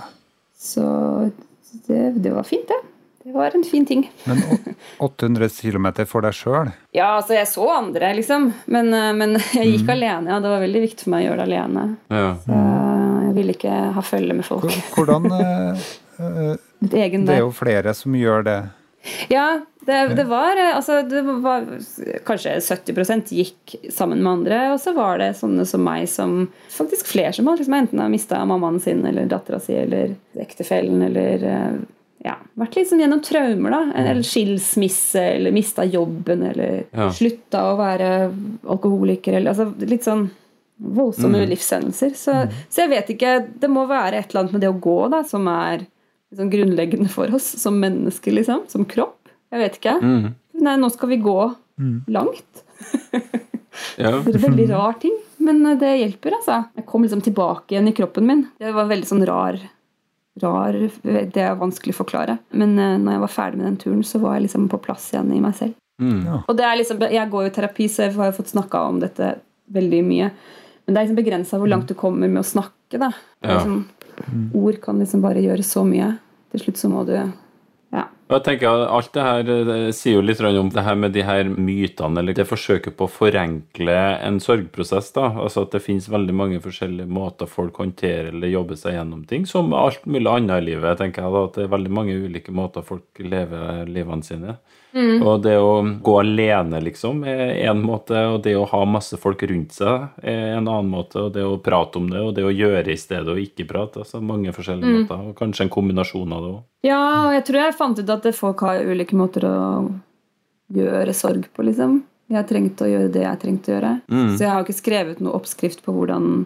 Så 0.56 0.88
det, 1.90 2.16
det 2.24 2.32
var 2.32 2.48
fint, 2.48 2.72
det. 2.72 2.95
Det 3.26 3.32
var 3.32 3.52
en 3.56 3.64
fin 3.64 3.86
ting. 3.86 4.12
Men 4.24 4.38
800 4.98 5.50
km 5.50 5.88
for 6.06 6.22
deg 6.22 6.36
sjøl? 6.38 6.68
Ja, 6.94 7.08
altså 7.16 7.34
jeg 7.34 7.48
så 7.50 7.64
andre, 7.74 8.12
liksom. 8.14 8.52
Men, 8.70 8.92
eh, 8.94 9.14
men 9.18 9.40
jeg 9.58 9.72
gikk 9.72 9.88
mm. 9.88 9.94
alene. 9.96 10.30
Ja. 10.30 10.38
Det 10.44 10.52
var 10.52 10.62
veldig 10.62 10.84
viktig 10.84 11.08
for 11.08 11.14
meg 11.16 11.24
å 11.24 11.32
gjøre 11.32 11.40
det 11.40 11.48
alene. 11.48 11.86
Ja. 12.14 12.28
Så 12.44 12.60
jeg 13.26 13.32
ville 13.40 13.56
ikke 13.58 13.80
ha 13.96 14.04
følge 14.06 14.36
med 14.38 14.46
folk. 14.46 14.68
Hvordan 14.94 15.26
uh, 15.34 16.52
Det 16.86 17.02
er 17.10 17.42
jo 17.42 17.50
flere 17.58 17.96
som 17.98 18.14
gjør 18.14 18.46
det. 18.46 18.60
Ja, 19.34 19.48
det, 19.90 19.98
det, 20.20 20.28
var, 20.30 20.62
altså, 20.76 21.00
det 21.06 21.22
var 21.26 21.66
Kanskje 22.26 22.56
70% 22.62 23.34
gikk 23.38 23.76
sammen 23.94 24.22
med 24.22 24.32
andre, 24.32 24.62
og 24.74 24.80
så 24.82 24.94
var 24.98 25.18
det 25.22 25.34
sånne 25.42 25.66
som 25.70 25.82
meg 25.86 26.06
som 26.10 26.48
Faktisk 26.74 27.10
flere 27.10 27.34
som 27.34 27.50
liksom, 27.50 27.74
enten 27.78 28.02
har 28.02 28.14
mista 28.14 28.46
mammaen 28.46 28.80
sin 28.82 29.02
eller 29.06 29.30
dattera 29.30 29.62
si 29.62 29.78
eller 29.78 30.14
ektefellen 30.42 31.06
eller 31.10 31.46
ja, 32.24 32.38
vært 32.58 32.78
litt 32.78 32.90
sånn 32.90 33.02
gjennom 33.04 33.22
traumer, 33.26 33.74
da. 33.74 33.82
Mm. 33.90 33.96
Eller 34.02 34.26
skilsmisse, 34.26 35.22
eller 35.36 35.54
mista 35.56 35.86
jobben, 35.86 36.46
eller 36.52 36.86
ja. 36.90 37.10
slutta 37.14 37.68
å 37.72 37.76
være 37.80 38.10
alkoholiker, 38.72 39.38
eller 39.38 39.54
altså 39.54 39.70
litt 39.86 40.08
sånn 40.08 40.28
voldsomme 40.76 41.44
mm. 41.44 41.50
livshendelser. 41.52 42.16
Så, 42.18 42.38
mm. 42.46 42.56
så, 42.68 42.82
jeg 42.82 42.92
vet 42.92 43.12
ikke 43.14 43.36
Det 43.62 43.70
må 43.72 43.86
være 43.88 44.20
et 44.20 44.32
eller 44.32 44.44
annet 44.44 44.56
med 44.58 44.66
det 44.66 44.72
å 44.72 44.80
gå 44.88 44.98
da, 45.14 45.22
som 45.28 45.48
er 45.52 45.86
liksom 46.34 46.50
grunnleggende 46.52 47.12
for 47.12 47.36
oss 47.36 47.48
som 47.62 47.78
mennesker, 47.80 48.36
liksom. 48.40 48.66
Som 48.72 48.88
kropp. 48.90 49.20
Jeg 49.54 49.62
vet 49.62 49.78
ikke. 49.80 50.00
Mm. 50.02 50.34
Nei, 50.66 50.76
nå 50.82 50.90
skal 50.92 51.14
vi 51.14 51.22
gå 51.24 51.40
mm. 51.80 51.96
langt. 52.16 52.66
ja. 54.02 54.12
Det 54.18 54.34
er 54.34 54.40
en 54.40 54.50
veldig 54.50 54.68
rar 54.74 54.98
ting. 55.04 55.16
Men 55.46 55.62
det 55.80 55.94
hjelper, 56.00 56.40
altså. 56.40 56.64
Jeg 56.76 56.88
kom 56.90 57.06
liksom 57.06 57.22
tilbake 57.24 57.76
igjen 57.76 57.92
i 57.92 57.96
kroppen 57.96 58.28
min. 58.28 58.46
Det 58.60 58.74
var 58.76 58.90
veldig 58.90 59.08
sånn 59.08 59.26
rar 59.30 59.62
rar. 60.42 60.78
Det 61.04 61.42
er 61.42 61.56
vanskelig 61.60 61.96
å 61.96 62.02
forklare. 62.02 62.38
Men 62.52 62.76
uh, 62.80 62.96
når 63.00 63.18
jeg 63.18 63.24
var 63.24 63.34
ferdig 63.34 63.62
med 63.62 63.68
den 63.70 63.80
turen, 63.82 64.04
så 64.08 64.22
var 64.24 64.38
jeg 64.38 64.48
liksom 64.48 64.68
på 64.72 64.82
plass 64.84 65.08
igjen 65.14 65.32
i 65.36 65.42
meg 65.44 65.56
selv. 65.60 65.78
Mm. 66.02 66.22
Ja. 66.28 66.42
Og 66.44 66.58
det 66.60 66.66
er 66.68 66.76
liksom, 66.76 67.00
Jeg 67.08 67.32
går 67.32 67.46
jo 67.46 67.52
i 67.52 67.56
terapi, 67.56 67.88
så 67.88 68.04
jeg 68.04 68.18
har 68.18 68.36
fått 68.36 68.52
snakka 68.52 68.84
om 68.90 69.00
dette 69.04 69.38
veldig 69.72 70.02
mye. 70.06 70.30
Men 70.86 70.94
det 70.94 71.00
er 71.00 71.08
liksom 71.08 71.22
begrensa 71.22 71.60
hvor 71.60 71.72
langt 71.72 71.90
du 71.90 71.96
kommer 71.98 72.30
med 72.30 72.44
å 72.44 72.48
snakke. 72.48 73.00
da. 73.00 73.12
Ja. 73.42 73.56
Liksom, 73.56 73.86
mm. 74.28 74.46
Ord 74.60 74.82
kan 74.84 75.00
liksom 75.02 75.24
bare 75.24 75.44
gjøre 75.44 75.66
så 75.66 75.86
mye. 75.88 76.12
Til 76.54 76.66
slutt 76.66 76.82
så 76.82 76.92
må 76.92 77.06
du. 77.08 77.16
Jeg 78.26 78.42
tenker 78.42 78.88
Alt 78.90 79.12
det 79.14 79.22
her 79.22 79.44
det 79.46 79.74
sier 79.94 80.16
jo 80.18 80.24
litt 80.26 80.40
om 80.42 80.72
det 80.74 80.82
her 80.82 80.96
med 80.98 81.14
de 81.14 81.22
her 81.22 81.46
mytene, 81.46 82.18
eller 82.20 82.34
det 82.34 82.48
forsøket 82.50 82.96
på 82.98 83.06
å 83.06 83.12
forenkle 83.12 83.98
en 84.26 84.40
sorgprosess. 84.42 85.12
da, 85.14 85.28
altså 85.44 85.62
At 85.68 85.76
det 85.76 85.84
finnes 85.86 86.10
veldig 86.10 86.34
mange 86.34 86.62
forskjellige 86.64 87.06
måter 87.06 87.46
folk 87.46 87.78
håndterer 87.78 88.32
eller 88.32 88.50
jobber 88.50 88.80
seg 88.82 88.98
gjennom 88.98 89.28
ting. 89.30 89.46
Som 89.46 89.76
alt 89.78 90.08
mulig 90.10 90.32
annet 90.32 90.64
i 90.64 90.66
livet. 90.72 90.98
tenker 90.98 91.22
jeg 91.22 91.36
da, 91.38 91.44
At 91.46 91.60
det 91.60 91.68
er 91.68 91.76
veldig 91.76 91.94
mange 91.94 92.18
ulike 92.18 92.52
måter 92.52 92.82
folk 92.82 93.06
lever 93.22 93.86
livene 93.86 94.26
sine. 94.26 94.58
Mm. 94.96 95.24
Og 95.28 95.42
det 95.44 95.58
å 95.60 95.82
gå 96.02 96.14
alene, 96.22 96.80
liksom, 96.86 97.24
er 97.28 97.58
én 97.68 97.82
måte, 97.84 98.16
og 98.32 98.40
det 98.46 98.54
å 98.56 98.64
ha 98.72 98.82
masse 98.88 99.20
folk 99.20 99.44
rundt 99.50 99.76
seg 99.76 100.24
er 100.24 100.56
en 100.56 100.70
annen 100.70 100.88
måte. 100.92 101.20
Og 101.26 101.34
det 101.36 101.44
å 101.44 101.58
prate 101.64 102.00
om 102.00 102.08
det, 102.12 102.22
og 102.24 102.32
det 102.38 102.46
å 102.48 102.54
gjøre 102.54 102.94
i 102.94 103.00
stedet 103.00 103.28
og 103.34 103.42
ikke 103.42 103.68
prate. 103.68 104.06
altså 104.06 104.24
Mange 104.24 104.56
forskjellige 104.56 104.88
mm. 104.88 104.98
måter. 105.04 105.28
Og 105.30 105.38
kanskje 105.40 105.68
en 105.68 105.76
kombinasjon 105.76 106.36
av 106.38 106.46
det 106.46 106.52
òg. 106.54 106.64
Ja, 106.88 107.04
og 107.28 107.36
jeg 107.36 107.46
tror 107.50 107.62
jeg 107.62 107.78
fant 107.78 108.00
ut 108.00 108.16
at 108.16 108.28
folk 108.38 108.66
har 108.68 108.84
ulike 108.88 109.20
måter 109.20 109.48
å 109.50 109.56
gjøre 110.76 111.16
sorg 111.18 111.50
på, 111.52 111.68
liksom. 111.68 112.00
Jeg 112.32 112.48
trengte 112.50 112.88
å 112.88 112.90
gjøre 112.90 113.12
det 113.14 113.22
jeg 113.22 113.42
trengte 113.42 113.70
å 113.70 113.76
gjøre. 113.76 113.96
Mm. 114.10 114.30
Så 114.34 114.46
jeg 114.46 114.54
har 114.54 114.64
ikke 114.64 114.80
skrevet 114.80 115.20
noe 115.22 115.36
oppskrift 115.38 115.84
på 115.86 115.94
hvordan 115.94 116.46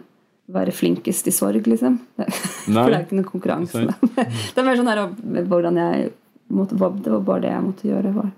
være 0.50 0.74
flinkest 0.74 1.30
i 1.30 1.34
sorg, 1.34 1.68
liksom. 1.70 2.00
For 2.66 2.90
det 2.90 2.96
er 2.98 3.04
ikke 3.04 3.20
noen 3.20 3.28
konkurranse. 3.30 3.86
det 4.18 4.58
er 4.58 4.66
mer 4.66 4.80
sånn 4.80 4.90
her 4.90 5.04
hvordan 5.46 5.78
jeg 5.80 6.10
måtte, 6.50 6.76
Det 6.76 7.12
var 7.12 7.24
bare 7.26 7.44
det 7.44 7.52
jeg 7.54 7.64
måtte 7.64 7.88
gjøre. 7.88 8.14
Var. 8.14 8.30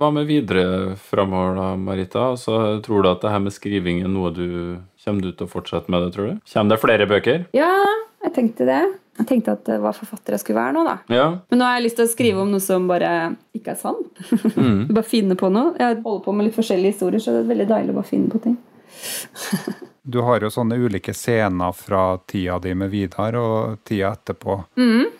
Hva 0.00 0.08
med 0.16 0.28
videre 0.30 0.94
framover, 0.96 1.58
da, 1.58 1.66
Marita? 1.76 2.30
Altså, 2.32 2.80
tror 2.84 3.04
du 3.04 3.10
at 3.10 3.20
det 3.24 3.32
her 3.34 3.42
med 3.44 3.52
skriving 3.52 4.00
er 4.04 4.08
noe 4.12 4.32
du 4.32 4.46
Kommer 5.00 5.24
du 5.24 5.30
til 5.32 5.46
å 5.46 5.48
fortsette 5.48 5.88
med 5.92 6.02
det, 6.04 6.10
tror 6.12 6.26
du? 6.28 6.40
Kommer 6.52 6.74
det 6.74 6.80
flere 6.82 7.06
bøker? 7.08 7.46
Ja, 7.56 7.72
jeg 8.20 8.32
tenkte 8.36 8.66
det. 8.68 8.80
Jeg 9.16 9.28
tenkte 9.28 9.54
at 9.56 9.62
det 9.64 9.78
var 9.80 9.96
forfatter 9.96 10.36
jeg 10.36 10.42
skulle 10.42 10.60
være 10.60 10.74
nå, 10.76 10.82
da. 10.84 10.96
Ja. 11.12 11.26
Men 11.48 11.60
nå 11.60 11.64
har 11.64 11.78
jeg 11.78 11.86
lyst 11.86 11.98
til 12.00 12.04
å 12.04 12.10
skrive 12.12 12.42
om 12.44 12.52
noe 12.52 12.64
som 12.64 12.88
bare 12.88 13.12
ikke 13.56 13.72
er 13.72 13.80
sant. 13.80 14.20
Mm. 14.56 14.90
bare 14.96 15.08
finne 15.08 15.36
på 15.40 15.48
noe. 15.52 15.72
Jeg 15.80 16.02
holder 16.04 16.24
på 16.26 16.36
med 16.36 16.48
litt 16.48 16.56
forskjellige 16.58 16.98
historier, 16.98 17.24
så 17.24 17.36
det 17.36 17.42
er 17.42 17.52
veldig 17.54 17.68
deilig 17.72 17.94
å 17.94 18.00
bare 18.00 18.10
finne 18.12 18.32
på 18.32 18.42
ting. 18.44 18.58
Du 20.02 20.20
har 20.24 20.40
jo 20.40 20.48
sånne 20.50 20.78
ulike 20.80 21.12
scener 21.14 21.72
fra 21.76 22.18
tida 22.28 22.58
di 22.62 22.72
med 22.74 22.90
Vidar 22.92 23.36
og 23.36 23.82
tida 23.84 24.14
etterpå, 24.14 24.56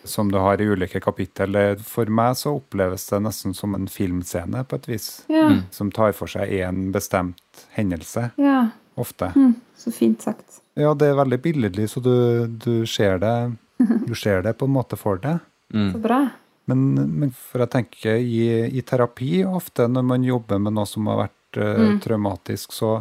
som 0.03 0.31
du 0.31 0.39
har 0.41 0.61
i 0.61 0.65
ulike 0.65 0.99
kapittel. 1.03 1.57
For 1.85 2.09
meg 2.09 2.37
så 2.39 2.55
oppleves 2.57 3.05
det 3.11 3.21
nesten 3.27 3.53
som 3.57 3.75
en 3.77 3.87
filmscene, 3.91 4.63
på 4.65 4.79
et 4.79 4.89
vis. 4.89 5.09
Ja. 5.29 5.47
Som 5.71 5.91
tar 5.93 6.15
for 6.17 6.31
seg 6.31 6.49
én 6.57 6.89
bestemt 6.95 7.65
hendelse, 7.77 8.31
ja. 8.41 8.71
ofte. 8.95 9.29
Så 9.77 9.93
fint 9.93 10.21
sagt. 10.25 10.61
Ja, 10.79 10.95
det 10.97 11.11
er 11.11 11.19
veldig 11.19 11.41
billedlig, 11.43 11.89
så 11.91 12.01
du, 12.01 12.47
du 12.47 12.85
ser 12.89 13.21
det 13.21 13.35
Du 14.07 14.13
ser 14.15 14.43
det 14.45 14.57
på 14.57 14.67
en 14.69 14.75
måte 14.75 14.97
for 14.99 15.21
deg. 15.21 15.41
Så 15.71 16.01
bra. 16.01 16.25
Men, 16.69 16.81
men 16.93 17.31
for 17.33 17.63
jeg 17.63 17.71
tenker 17.73 18.19
i, 18.21 18.43
i 18.69 18.81
terapi 18.85 19.41
ofte, 19.47 19.87
når 19.89 20.05
man 20.05 20.25
jobber 20.25 20.61
med 20.61 20.75
noe 20.77 20.89
som 20.89 21.07
har 21.09 21.23
vært 21.25 21.59
eh, 21.59 21.87
traumatisk, 22.03 22.75
så, 22.75 22.99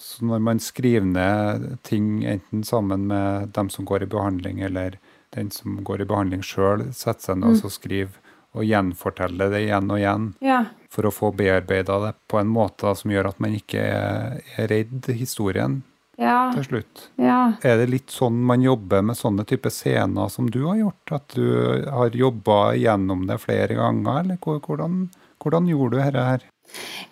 så 0.00 0.24
når 0.24 0.40
man 0.40 0.60
skriver 0.64 1.04
ned 1.06 1.66
ting 1.86 2.22
enten 2.24 2.64
sammen 2.64 3.06
med 3.10 3.50
dem 3.56 3.68
som 3.70 3.84
går 3.88 4.02
i 4.06 4.10
behandling, 4.10 4.60
eller 4.64 4.96
den 5.36 5.50
som 5.54 5.76
går 5.84 6.02
i 6.02 6.08
behandling 6.10 6.42
sjøl, 6.42 6.86
setter 6.96 7.30
seg 7.30 7.38
ned 7.42 7.52
og 7.54 7.60
så 7.60 7.70
skriver 7.70 8.16
og 8.58 8.64
gjenforteller 8.66 9.52
det 9.52 9.60
igjen 9.68 9.90
og 9.94 10.00
igjen 10.00 10.24
Ja. 10.42 10.64
for 10.90 11.06
å 11.06 11.12
få 11.14 11.28
bearbeida 11.38 12.00
det 12.02 12.14
på 12.26 12.40
en 12.40 12.48
måte 12.50 12.90
som 12.98 13.12
gjør 13.12 13.28
at 13.28 13.38
man 13.44 13.52
ikke 13.54 13.78
er, 13.78 14.40
redd 14.66 15.06
historien 15.14 15.82
Ja. 16.18 16.50
til 16.52 16.64
slutt. 16.66 17.04
Ja. 17.16 17.52
Er 17.62 17.76
det 17.78 17.90
litt 17.92 18.10
sånn 18.10 18.40
man 18.44 18.60
jobber 18.60 19.02
med 19.06 19.16
sånne 19.16 19.46
type 19.46 19.70
scener 19.70 20.28
som 20.28 20.50
du 20.50 20.64
har 20.66 20.76
gjort? 20.80 21.12
At 21.12 21.28
du 21.36 21.86
har 21.88 22.10
jobba 22.10 22.74
gjennom 22.74 23.26
det 23.30 23.38
flere 23.40 23.76
ganger, 23.78 24.18
eller 24.24 24.36
hvordan, 24.42 25.10
hvordan 25.38 25.68
gjorde 25.70 25.90
du 25.90 26.02
dette 26.02 26.24
her? 26.26 26.40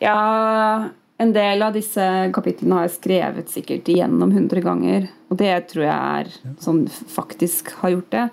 Ja, 0.01 0.89
en 1.19 1.33
del 1.35 1.63
av 1.67 1.73
disse 1.75 2.05
kapitlene 2.33 2.77
har 2.79 2.87
jeg 2.89 2.97
skrevet 3.01 3.49
sikkert 3.51 3.89
igjennom 3.91 4.31
100 4.31 4.63
ganger. 4.63 5.09
Og 5.31 5.37
det 5.41 5.55
tror 5.73 5.85
jeg 5.85 5.97
er 6.21 6.55
sånn 6.63 6.85
faktisk 6.89 7.73
har 7.83 7.91
gjort 7.97 8.11
det. 8.15 8.27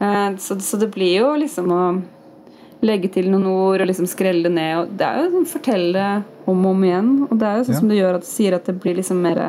Eh, 0.00 0.34
Så, 0.42 0.56
så 0.60 0.78
det 0.80 0.90
blir 0.94 1.20
jo 1.20 1.30
liksom 1.40 1.70
å 1.70 2.02
legge 2.84 3.08
til 3.14 3.30
noen 3.30 3.46
ord 3.48 3.80
og 3.80 3.86
liksom 3.88 4.06
skrelle 4.10 4.50
ned. 4.52 4.74
Og 4.82 4.96
det 4.98 5.06
er 5.06 5.22
jo 5.22 5.30
sånn 5.38 5.46
fortelle 5.54 6.08
om 6.46 6.66
og 6.66 6.72
om 6.74 6.82
igjen. 6.84 7.12
Og 7.30 7.38
det 7.38 7.46
er 7.48 7.56
jo 7.56 7.64
sånn 7.70 7.74
Ja. 7.74 7.80
som 7.80 7.88
det 7.88 7.96
gjør 8.02 8.14
at 8.18 8.26
du 8.26 8.26
sier 8.28 8.54
at 8.58 8.64
det 8.66 8.80
blir 8.82 8.94
liksom 8.98 9.22
mer 9.22 9.40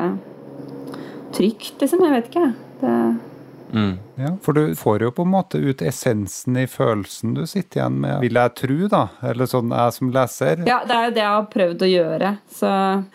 trygt, 1.36 1.74
liksom. 1.82 2.00
Jeg 2.06 2.14
vet 2.14 2.30
ikke. 2.30 2.46
Det, 2.80 2.94
Mm. 3.76 3.92
Ja, 4.16 4.30
For 4.42 4.56
du 4.56 4.74
får 4.78 5.04
jo 5.04 5.10
på 5.12 5.26
en 5.26 5.32
måte 5.34 5.60
ut 5.60 5.82
essensen 5.84 6.56
i 6.56 6.64
følelsen 6.70 7.34
du 7.36 7.42
sitter 7.48 7.82
igjen 7.82 7.98
med, 8.00 8.18
vil 8.24 8.38
jeg 8.40 8.54
tro, 8.56 8.76
da. 8.92 9.02
Eller 9.30 9.50
sånn 9.50 9.74
jeg 9.76 9.96
som 9.98 10.12
leser. 10.14 10.62
Ja, 10.68 10.78
det 10.88 10.96
er 10.96 11.08
jo 11.10 11.16
det 11.18 11.22
jeg 11.24 11.34
har 11.34 11.48
prøvd 11.52 11.84
å 11.84 11.90
gjøre. 11.90 12.30
Så, 12.56 12.70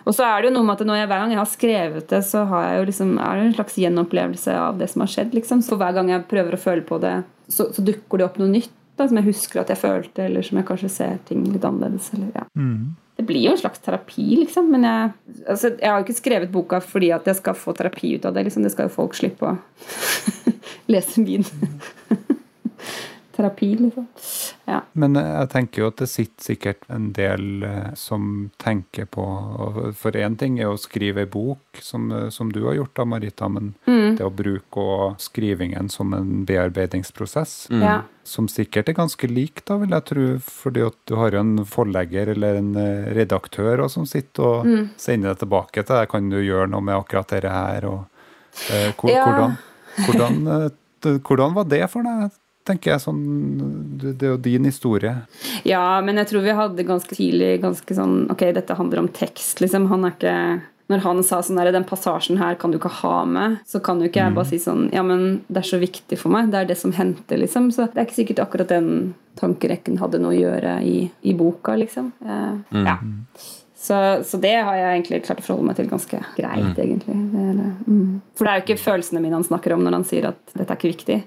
og 0.06 0.18
så 0.18 0.28
er 0.28 0.36
det 0.42 0.52
jo 0.52 0.56
noe 0.60 0.68
med 0.68 0.78
at 0.78 0.92
når 0.92 1.02
jeg, 1.02 1.12
hver 1.12 1.24
gang 1.24 1.34
jeg 1.36 1.42
har 1.42 1.52
skrevet 1.56 2.10
det, 2.14 2.22
så 2.28 2.46
har 2.52 2.68
jeg 2.68 2.78
jo 2.78 2.90
liksom, 2.92 3.16
er 3.18 3.40
det 3.40 3.48
en 3.48 3.58
slags 3.58 3.80
gjenopplevelse 3.86 4.60
av 4.60 4.78
det 4.82 4.92
som 4.94 5.06
har 5.06 5.16
skjedd. 5.16 5.34
liksom. 5.38 5.66
Så 5.66 5.80
hver 5.82 5.98
gang 5.98 6.14
jeg 6.14 6.28
prøver 6.30 6.58
å 6.58 6.62
føle 6.62 6.86
på 6.86 7.02
det, 7.02 7.16
så, 7.52 7.72
så 7.74 7.86
dukker 7.86 8.22
det 8.22 8.30
opp 8.30 8.38
noe 8.42 8.54
nytt 8.54 8.78
da, 9.00 9.08
som 9.08 9.18
jeg 9.18 9.32
husker 9.32 9.64
at 9.64 9.72
jeg 9.74 9.82
følte, 9.82 10.28
eller 10.28 10.46
som 10.46 10.60
jeg 10.60 10.68
kanskje 10.68 10.92
ser 10.94 11.22
ting 11.26 11.46
litt 11.50 11.66
annerledes. 11.66 12.12
Eller, 12.16 12.30
ja. 12.36 12.46
Mm. 12.60 12.92
Det 13.22 13.28
blir 13.30 13.44
jo 13.46 13.52
en 13.54 13.60
slags 13.62 13.84
terapi, 13.86 14.24
liksom. 14.40 14.72
Men 14.74 14.88
jeg, 14.88 15.12
altså, 15.46 15.70
jeg 15.76 15.86
har 15.86 16.00
jo 16.00 16.08
ikke 16.08 16.18
skrevet 16.18 16.54
boka 16.54 16.80
fordi 16.82 17.12
at 17.14 17.28
jeg 17.30 17.38
skal 17.38 17.54
få 17.54 17.76
terapi 17.78 18.16
ut 18.18 18.26
av 18.26 18.34
det. 18.34 18.48
liksom. 18.48 18.66
Det 18.66 18.74
skal 18.74 18.90
jo 18.90 18.96
folk 18.96 19.14
slippe 19.14 19.46
å 19.46 19.58
lese 20.94 21.22
min 21.22 21.46
terapi, 23.42 23.76
liksom. 23.82 24.06
Ja. 24.70 24.82
Men 24.94 25.16
jeg 25.18 25.50
tenker 25.50 25.82
jo 25.82 25.88
at 25.90 25.98
det 25.98 26.08
sitter 26.10 26.44
sikkert 26.46 26.86
en 26.90 27.12
del 27.18 27.64
eh, 27.64 27.90
som 27.98 28.52
tenker 28.62 29.06
på 29.12 29.26
For 29.98 30.12
én 30.12 30.38
ting 30.38 30.60
er 30.62 30.70
å 30.72 30.78
skrive 30.80 31.26
ei 31.26 31.26
bok, 31.26 31.60
som, 31.82 32.12
eh, 32.12 32.30
som 32.30 32.52
du 32.54 32.62
har 32.68 32.76
gjort 32.78 32.94
da, 32.96 33.06
Marita, 33.06 33.50
men 33.50 33.74
det 33.86 34.22
å 34.24 34.30
bruke 34.32 34.86
skrivingen 35.20 35.90
som 35.92 36.14
en 36.14 36.46
bearbeidingsprosess. 36.46 37.68
Ja. 37.72 38.02
Som 38.24 38.48
sikkert 38.48 38.88
er 38.92 38.94
ganske 38.94 39.28
lik, 39.28 39.64
da, 39.66 39.78
vil 39.82 39.90
jeg 39.96 40.06
tro, 40.06 40.26
fordi 40.46 40.84
at 40.86 40.98
du 41.10 41.16
har 41.18 41.32
jo 41.34 41.40
en 41.42 41.66
forlegger 41.66 42.30
eller 42.36 42.60
en 42.62 42.76
eh, 42.78 43.10
redaktør 43.18 43.82
også, 43.88 44.02
som 44.02 44.06
sitter 44.06 44.44
og 44.46 44.66
Mm. 44.72 44.90
sender 44.98 45.34
det 45.34 45.40
tilbake 45.42 45.84
til 45.84 45.96
deg. 45.96 46.10
Kan 46.12 46.30
du 46.30 46.38
gjøre 46.38 46.70
noe 46.70 46.82
med 46.82 46.96
akkurat 46.96 47.28
dette 47.28 47.50
her? 47.50 47.86
Og, 47.90 48.06
eh, 48.70 48.92
hvor, 48.94 49.10
Ja. 49.10 49.26
hvordan, 49.26 49.58
hvordan, 50.06 50.48
eh, 50.48 51.18
hvordan 51.26 51.54
var 51.56 51.64
det 51.66 51.90
for 51.90 52.04
deg? 52.04 52.32
Tenker 52.68 52.92
jeg 52.94 53.02
sånn, 53.04 53.22
Det 54.02 54.26
er 54.26 54.34
jo 54.36 54.42
din 54.42 54.66
historie. 54.70 55.14
Ja, 55.68 56.02
men 56.02 56.20
jeg 56.22 56.28
tror 56.32 56.44
vi 56.46 56.58
hadde 56.58 56.86
ganske 56.88 57.16
tidlig 57.18 57.62
ganske 57.64 57.96
sånn 57.98 58.28
Ok, 58.32 58.44
dette 58.56 58.78
handler 58.78 59.00
om 59.04 59.08
tekst, 59.14 59.62
liksom. 59.64 59.88
Han 59.92 60.06
er 60.06 60.14
ikke 60.16 60.36
Når 60.92 61.04
han 61.06 61.24
sa 61.24 61.40
sånn 61.42 61.56
der, 61.62 61.72
den 61.72 61.88
passasjen 61.88 62.38
her 62.38 62.56
kan 62.60 62.72
du 62.74 62.78
ikke 62.78 62.92
ha 63.02 63.24
med, 63.26 63.60
så 63.66 63.80
kan 63.80 64.02
jo 64.02 64.10
ikke 64.10 64.26
jeg 64.26 64.36
bare 64.36 64.50
si 64.50 64.60
sånn 64.60 64.90
Ja, 64.94 65.04
men 65.08 65.42
det 65.48 65.64
er 65.64 65.70
så 65.70 65.80
viktig 65.80 66.20
for 66.20 66.34
meg. 66.34 66.52
Det 66.52 66.60
er 66.60 66.70
det 66.74 66.78
som 66.78 66.92
henter, 66.92 67.40
liksom. 67.40 67.72
Så 67.72 67.88
det 67.88 67.98
er 67.98 68.10
ikke 68.10 68.20
sikkert 68.20 68.44
akkurat 68.44 68.74
den 68.74 69.14
tankerekken 69.40 69.98
hadde 70.02 70.20
noe 70.20 70.36
å 70.36 70.40
gjøre 70.42 70.76
i, 70.84 71.10
i 71.24 71.34
boka, 71.34 71.78
liksom. 71.80 72.12
Eh, 72.26 72.86
Ja. 72.86 72.98
Så, 73.82 73.96
så 74.28 74.38
det 74.38 74.54
har 74.62 74.76
jeg 74.78 74.90
egentlig 75.00 75.24
klart 75.26 75.40
å 75.42 75.44
forholde 75.48 75.66
meg 75.72 75.76
til 75.80 75.88
ganske 75.90 76.20
greit, 76.38 76.78
egentlig. 76.78 77.16
Det 77.32 77.46
er, 77.50 77.72
mm. 77.88 78.20
For 78.38 78.46
det 78.46 78.52
er 78.52 78.60
jo 78.60 78.66
ikke 78.68 78.84
følelsene 78.84 79.22
mine 79.24 79.40
han 79.40 79.48
snakker 79.48 79.74
om 79.74 79.82
når 79.82 79.96
han 79.98 80.06
sier 80.06 80.28
at 80.30 80.38
dette 80.54 80.68
er 80.70 80.78
ikke 80.78 80.92
viktig. 80.92 81.18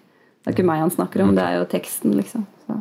Det 0.45 0.51
er 0.53 0.57
ikke 0.59 0.69
meg 0.69 0.83
han 0.85 0.93
snakker 0.93 1.23
om, 1.25 1.33
det 1.35 1.45
er 1.45 1.59
jo 1.59 1.65
teksten, 1.73 2.13
liksom. 2.19 2.45
Så. 2.67 2.81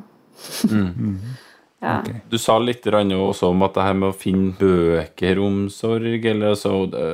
Ja. 1.83 1.97
Okay. 1.99 2.21
Du 2.31 2.37
sa 2.39 2.55
litt 2.63 2.85
også 2.87 3.49
om 3.51 3.63
at 3.65 3.73
det 3.75 3.83
her 3.83 3.95
med 3.99 4.13
å 4.13 4.15
finne 4.15 4.53
bøker 4.55 5.39
om 5.43 5.65
sorg, 5.71 6.25
eller 6.31 6.55
så 6.55 6.85
det, 6.87 7.07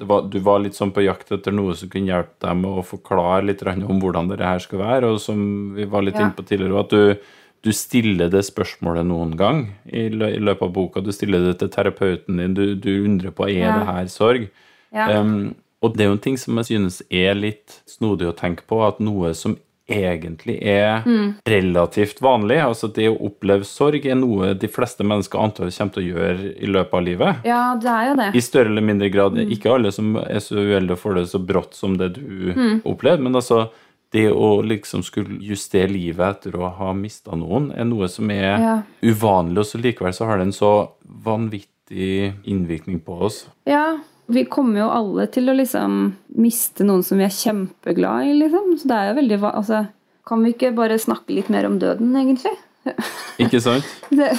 det 0.00 0.08
var, 0.10 0.24
Du 0.26 0.38
var 0.42 0.58
litt 0.64 0.74
sånn 0.74 0.90
på 0.90 1.04
jakt 1.04 1.30
etter 1.30 1.54
noe 1.54 1.76
som 1.78 1.88
kunne 1.92 2.10
hjelpe 2.10 2.42
deg 2.42 2.58
med 2.58 2.80
å 2.80 2.86
forklare 2.86 3.46
litt 3.46 3.62
om 3.62 4.00
hvordan 4.02 4.32
det 4.32 4.40
her 4.42 4.58
skal 4.58 4.82
være, 4.82 5.12
og 5.14 5.20
som 5.22 5.76
vi 5.76 5.86
var 5.86 6.02
litt 6.02 6.18
Ja. 6.18 6.26
inne 6.26 6.34
på 6.34 6.46
tidligere, 6.48 6.82
at 6.82 6.90
du, 6.90 7.14
du 7.62 7.70
stiller 7.76 8.30
det 8.32 8.42
spørsmålet 8.48 9.06
noen 9.06 9.36
gang 9.38 9.62
i, 9.86 10.08
lø, 10.08 10.32
i 10.34 10.42
løpet 10.42 10.66
av 10.66 10.74
boka. 10.74 11.04
Du 11.06 11.12
stiller 11.14 11.46
det 11.46 11.60
til 11.62 11.70
terapeuten 11.70 12.42
din, 12.42 12.54
du, 12.58 12.74
du 12.74 13.04
undrer 13.04 13.30
på 13.30 13.46
er 13.46 13.60
Ja. 13.62 13.78
det 13.78 13.86
her 13.92 14.06
sorg. 14.10 14.50
Ja. 14.90 15.20
Um, 15.20 15.54
og 15.82 15.94
det 15.94 16.02
er 16.02 16.10
jo 16.10 16.18
en 16.18 16.26
ting 16.26 16.36
som 16.36 16.58
jeg 16.58 16.66
synes 16.74 16.98
er 17.08 17.38
litt 17.38 17.78
snodig 17.88 18.26
å 18.26 18.34
tenke 18.36 18.66
på, 18.66 18.82
at 18.84 18.98
noe 19.00 19.30
som 19.38 19.54
egentlig 19.90 20.56
er 20.62 21.02
relativt 21.46 22.20
vanlig, 22.22 22.58
altså 22.62 22.88
det 22.94 23.08
å 23.10 23.16
oppleve 23.28 23.66
sorg, 23.68 24.06
er 24.06 24.18
noe 24.20 24.52
de 24.54 24.68
fleste 24.70 25.04
mennesker 25.06 25.40
antar 25.42 25.70
kommer 25.70 25.92
til 25.96 26.02
å 26.02 26.08
gjøre 26.14 26.54
i 26.62 26.70
løpet 26.70 26.94
av 26.94 27.04
livet. 27.06 27.44
ja, 27.44 27.62
det 27.80 27.90
er 27.90 28.08
jo 28.10 28.16
det. 28.22 28.30
I 28.34 28.40
større 28.44 28.70
eller 28.72 28.86
mindre 28.86 29.10
grad. 29.12 29.36
Ikke 29.50 29.74
alle 29.74 29.92
som 29.92 30.16
er 30.22 30.40
så 30.40 30.56
uheldige 30.60 30.96
og 30.96 31.02
får 31.02 31.14
det 31.20 31.26
så 31.34 31.38
brått 31.42 31.74
som 31.74 31.96
det 32.00 32.12
du 32.16 32.80
opplevde, 32.84 33.22
men 33.26 33.34
altså 33.34 33.68
det 34.12 34.26
å 34.34 34.56
liksom 34.66 35.04
skulle 35.06 35.36
justere 35.46 35.86
livet 35.92 36.24
etter 36.42 36.56
å 36.58 36.70
ha 36.80 36.92
mista 36.98 37.36
noen, 37.38 37.68
er 37.78 37.84
noe 37.86 38.08
som 38.10 38.30
er 38.34 38.58
Ja. 38.58 38.82
uvanlig, 39.02 39.58
og 39.62 39.66
så 39.68 39.78
likevel 39.78 40.12
så 40.16 40.26
har 40.26 40.38
det 40.38 40.48
en 40.48 40.52
så 40.56 40.72
vanvittig 41.06 42.32
innvirkning 42.44 43.00
på 43.04 43.20
oss. 43.22 43.44
Ja, 43.66 43.98
vi 44.34 44.44
kommer 44.50 44.80
jo 44.84 44.88
alle 44.94 45.26
til 45.32 45.48
å 45.50 45.54
liksom 45.56 45.98
miste 46.40 46.84
noen 46.86 47.02
som 47.06 47.18
vi 47.20 47.24
er 47.26 47.34
kjempeglad 47.34 48.30
i, 48.30 48.34
liksom. 48.40 48.72
Så 48.80 48.88
det 48.90 48.96
er 48.96 49.08
jo 49.10 49.18
veldig 49.20 49.38
Altså, 49.50 49.80
kan 50.26 50.42
vi 50.44 50.52
ikke 50.54 50.72
bare 50.76 50.98
snakke 51.02 51.34
litt 51.36 51.48
mer 51.52 51.66
om 51.68 51.78
døden, 51.82 52.12
egentlig? 52.16 52.52
Ikke 53.42 53.60
sant? 53.60 53.84
Det, 54.08 54.30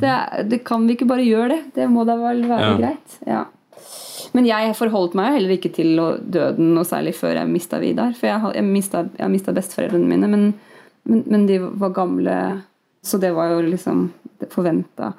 det, 0.00 0.14
det 0.50 0.58
kan 0.66 0.86
vi 0.88 0.96
ikke 0.96 1.06
bare 1.10 1.22
gjøre 1.26 1.48
det? 1.52 1.58
Det 1.76 1.86
må 1.90 2.04
da 2.08 2.16
vel 2.18 2.40
være 2.48 2.72
Ja. 2.72 2.76
greit? 2.80 3.18
Ja. 3.26 3.44
Men 4.34 4.44
jeg 4.48 4.74
forholdt 4.76 5.14
meg 5.16 5.36
heller 5.36 5.54
ikke 5.54 5.70
til 5.72 5.92
døden 6.28 6.72
noe 6.74 6.84
særlig 6.86 7.14
før 7.16 7.38
jeg 7.38 7.48
mista 7.50 7.78
Vidar. 7.80 8.10
For 8.18 8.26
jeg, 8.28 8.40
har- 8.42 8.54
jeg 8.58 8.66
mista, 8.66 9.54
besteforeldrene 9.56 10.10
mine, 10.10 10.28
men, 10.28 10.48
men, 11.08 11.22
men 11.26 11.46
de 11.48 11.58
var 11.80 11.94
gamle, 11.96 12.34
så 13.06 13.18
det 13.22 13.30
var 13.36 13.54
jo 13.54 13.62
liksom 13.70 14.08
forventa. 14.52 15.12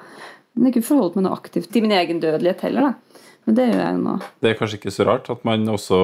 Men 0.56 0.68
jeg 0.70 0.76
ikke 0.78 0.88
forholdt 0.92 1.16
meg 1.18 1.26
noe 1.30 1.38
aktivt 1.40 1.72
til 1.74 1.86
min 1.88 1.96
egen 1.96 2.20
dødelighet 2.22 2.62
heller, 2.68 2.90
da. 2.92 2.94
Men 3.50 3.56
det 3.58 3.66
gjør 3.72 3.80
jeg 3.82 4.02
nå. 4.04 4.12
Det 4.46 4.50
er 4.52 4.58
kanskje 4.60 4.78
ikke 4.78 4.92
så 4.94 5.06
rart 5.08 5.30
at 5.34 5.40
man 5.48 5.64
også 5.74 5.98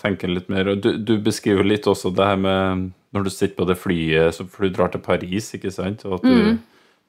tenker 0.00 0.30
litt 0.32 0.46
mer 0.48 0.70
Du, 0.80 0.94
du 0.96 1.18
beskriver 1.20 1.66
litt 1.68 1.84
også 1.90 2.08
det 2.16 2.24
her 2.24 2.38
med 2.40 2.86
når 3.12 3.26
du 3.26 3.30
sitter 3.32 3.52
på 3.58 3.66
det 3.68 3.76
flyet, 3.80 4.38
for 4.52 4.64
du 4.66 4.72
drar 4.76 4.90
til 4.92 5.00
Paris, 5.04 5.50
ikke 5.56 5.70
sant, 5.72 6.02
og 6.08 6.18
at 6.18 6.24
du, 6.26 6.56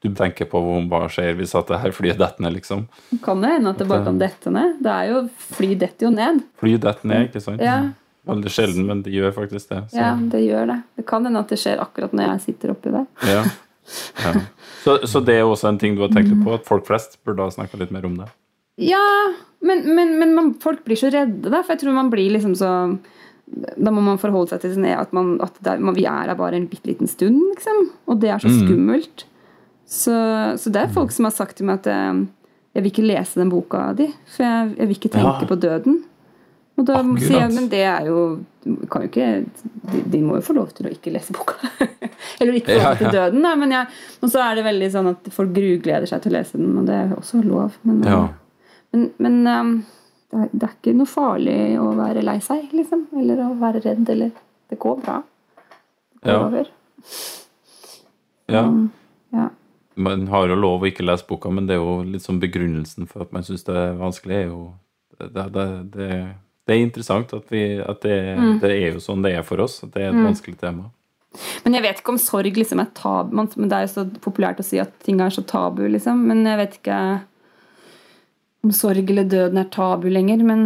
du 0.04 0.10
tenker 0.16 0.48
på 0.48 0.60
hva 0.92 1.02
skjer 1.12 1.34
hvis 1.40 1.56
at 1.58 1.68
det 1.72 1.80
her 1.84 1.96
flyet 1.96 2.20
detter 2.20 2.46
ned, 2.46 2.56
liksom. 2.60 2.86
Kan 3.26 3.44
det 3.44 3.50
hende 3.56 3.74
at 3.74 3.82
det 3.82 3.88
bare 3.90 4.06
kan 4.06 4.20
dette 4.22 4.54
ned? 4.54 4.78
Det 4.84 4.94
er 4.94 5.10
jo, 5.12 5.22
Fly 5.58 5.70
detter 5.82 6.08
jo 6.08 6.12
ned. 6.16 6.44
Fly 6.62 6.76
detter 6.80 7.12
ned, 7.12 7.28
ikke 7.28 7.44
sant? 7.44 7.64
Ja, 7.64 7.80
Veldig 8.28 8.52
sjelden, 8.52 8.88
men 8.88 9.02
det 9.04 9.14
gjør 9.16 9.32
faktisk 9.36 9.70
det. 9.72 9.82
Så, 9.92 10.00
ja, 10.00 10.10
det 10.32 10.42
gjør 10.44 10.68
det. 10.74 10.82
Det 11.00 11.06
kan 11.08 11.24
hende 11.28 11.44
at 11.44 11.52
det 11.52 11.60
skjer 11.62 11.80
akkurat 11.80 12.16
når 12.16 12.34
jeg 12.34 12.44
sitter 12.50 12.76
oppi 12.76 12.92
der. 12.96 13.08
ja. 13.24 13.46
Ja. 14.20 14.34
Så, 14.84 14.94
så 15.08 15.20
det 15.24 15.34
er 15.36 15.44
også 15.44 15.68
en 15.68 15.78
ting 15.80 15.96
du 15.98 16.02
har 16.06 16.12
tenkt 16.14 16.32
på, 16.44 16.52
at 16.56 16.64
folk 16.68 16.86
flest 16.88 17.18
burde 17.28 17.44
ha 17.44 17.52
snakka 17.52 17.80
litt 17.80 17.90
mer 17.92 18.06
om 18.08 18.14
det. 18.22 18.28
Ja, 18.78 19.04
men, 19.66 19.84
men, 19.96 20.12
men 20.20 20.34
man, 20.38 20.50
folk 20.62 20.84
blir 20.86 21.00
så 21.00 21.10
redde, 21.14 21.50
da. 21.50 21.64
For 21.64 21.74
jeg 21.76 21.82
tror 21.86 21.96
man 21.98 22.12
blir 22.14 22.30
liksom 22.36 22.54
så 22.58 22.72
Da 23.48 23.92
må 23.96 24.02
man 24.04 24.20
forholde 24.20 24.52
seg 24.52 24.62
til 24.66 24.74
sin, 24.76 24.86
at, 24.92 25.14
man, 25.16 25.38
at 25.42 25.56
det 25.64 25.72
er, 25.72 25.80
man, 25.82 25.96
vi 25.96 26.04
er 26.06 26.28
her 26.28 26.36
bare 26.38 26.58
en 26.60 26.68
bitte 26.70 26.90
liten 26.92 27.08
stund, 27.10 27.40
liksom. 27.56 27.86
Og 28.12 28.20
det 28.22 28.30
er 28.34 28.44
så 28.44 28.52
skummelt. 28.52 29.24
Så, 29.88 30.14
så 30.60 30.72
det 30.74 30.82
er 30.82 30.92
folk 30.92 31.14
som 31.16 31.30
har 31.30 31.32
sagt 31.36 31.56
til 31.58 31.70
meg 31.70 31.80
at 31.80 31.88
jeg, 31.94 32.26
jeg 32.76 32.84
vil 32.84 32.92
ikke 32.92 33.06
lese 33.08 33.40
den 33.40 33.50
boka 33.54 33.86
di, 33.96 34.10
for 34.36 34.44
jeg, 34.44 34.74
jeg 34.76 34.90
vil 34.90 34.98
ikke 35.00 35.14
tenke 35.16 35.46
Ja. 35.46 35.48
på 35.48 35.56
døden. 35.64 36.02
Og 36.78 36.86
da 36.86 36.98
Akkurat. 37.00 37.24
sier 37.24 37.40
jeg, 37.40 37.54
men 37.56 37.70
det 37.72 37.80
er 37.90 38.10
jo 38.12 38.18
kan 38.92 39.06
jo 39.06 39.08
ikke, 39.08 39.30
de, 39.94 40.02
de 40.12 40.20
må 40.22 40.36
jo 40.38 40.44
få 40.46 40.54
lov 40.58 40.74
til 40.76 40.90
å 40.90 40.92
ikke 40.92 41.14
lese 41.16 41.32
boka. 41.34 41.56
Eller 42.44 42.60
ikke 42.60 42.76
få 42.76 42.84
lov 42.84 43.00
til 43.00 43.08
ja. 43.08 43.14
døden, 43.16 43.48
da. 43.48 43.54
Men 43.58 43.74
jeg, 43.78 43.96
og 44.20 44.34
så 44.34 44.44
er 44.44 44.60
det 44.60 44.66
veldig 44.68 44.90
sånn 44.94 45.08
at 45.16 45.32
folk 45.34 45.56
grugleder 45.56 46.06
seg 46.12 46.22
til 46.26 46.36
å 46.36 46.38
lese 46.38 46.60
den, 46.60 46.76
og 46.84 46.92
det 46.92 47.00
er 47.00 47.16
også 47.16 47.40
lov. 47.48 47.80
Men, 47.88 48.04
Ja. 48.06 48.20
Men, 48.94 49.10
men 49.24 49.38
um, 49.48 49.72
det, 50.32 50.38
er, 50.44 50.50
det 50.54 50.68
er 50.70 50.76
ikke 50.76 50.94
noe 50.98 51.10
farlig 51.10 51.58
å 51.82 51.90
være 51.98 52.24
lei 52.26 52.38
seg, 52.44 52.70
liksom. 52.76 53.08
Eller 53.20 53.42
å 53.46 53.52
være 53.60 53.84
redd, 53.86 54.10
eller 54.10 54.32
Det 54.70 54.80
går 54.84 54.98
bra. 55.04 55.22
Det 56.18 56.28
går 56.28 56.34
Ja. 56.34 56.48
over. 56.48 56.70
ja. 58.48 58.64
Ja. 59.34 59.50
Man 59.96 60.28
har 60.28 60.48
jo 60.48 60.56
lov 60.56 60.84
å 60.84 60.88
ikke 60.92 61.06
lese 61.06 61.26
boka, 61.28 61.50
men 61.52 61.66
det 61.68 61.76
er 61.76 61.82
jo 61.82 62.02
litt 62.06 62.22
sånn 62.26 62.40
begrunnelsen 62.42 63.08
for 63.10 63.24
at 63.26 63.32
man 63.34 63.44
syns 63.48 63.64
det 63.66 63.74
er 63.76 63.96
vanskelig, 63.98 64.36
er 64.44 64.52
jo 64.52 64.60
det, 65.18 65.48
det, 65.56 65.66
det, 65.96 66.10
det 66.68 66.76
er 66.76 66.84
interessant 66.84 67.32
at, 67.34 67.48
vi, 67.50 67.64
at 67.82 68.04
det, 68.06 68.18
det 68.62 68.70
er 68.76 68.92
jo 68.94 69.02
sånn 69.02 69.24
det 69.26 69.34
er 69.40 69.42
for 69.48 69.64
oss. 69.64 69.80
At 69.84 69.96
det 69.96 70.04
er 70.06 70.12
et 70.12 70.20
vanskelig 70.28 70.60
tema. 70.62 70.92
Men 71.66 71.74
jeg 71.78 71.84
vet 71.88 72.00
ikke 72.02 72.14
om 72.14 72.20
sorg 72.22 72.56
liksom 72.60 72.80
er 72.84 72.92
tabu. 72.98 73.34
Men 73.40 73.50
det 73.72 73.80
er 73.80 73.88
jo 73.88 73.94
så 73.96 74.06
populært 74.24 74.62
å 74.62 74.66
si 74.68 74.78
at 74.82 74.94
ting 75.06 75.20
er 75.24 75.34
så 75.34 75.42
tabu, 75.50 75.84
liksom. 75.90 76.22
Men 76.30 76.46
jeg 76.46 76.60
vet 76.62 76.78
ikke 76.80 77.00
om 78.66 78.72
sorg 78.74 79.10
eller 79.10 79.28
døden 79.30 79.58
er 79.62 79.70
tabu 79.74 80.08
lenger. 80.10 80.42
Men, 80.44 80.64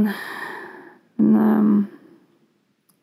men 1.18 1.36
um, 1.60 1.74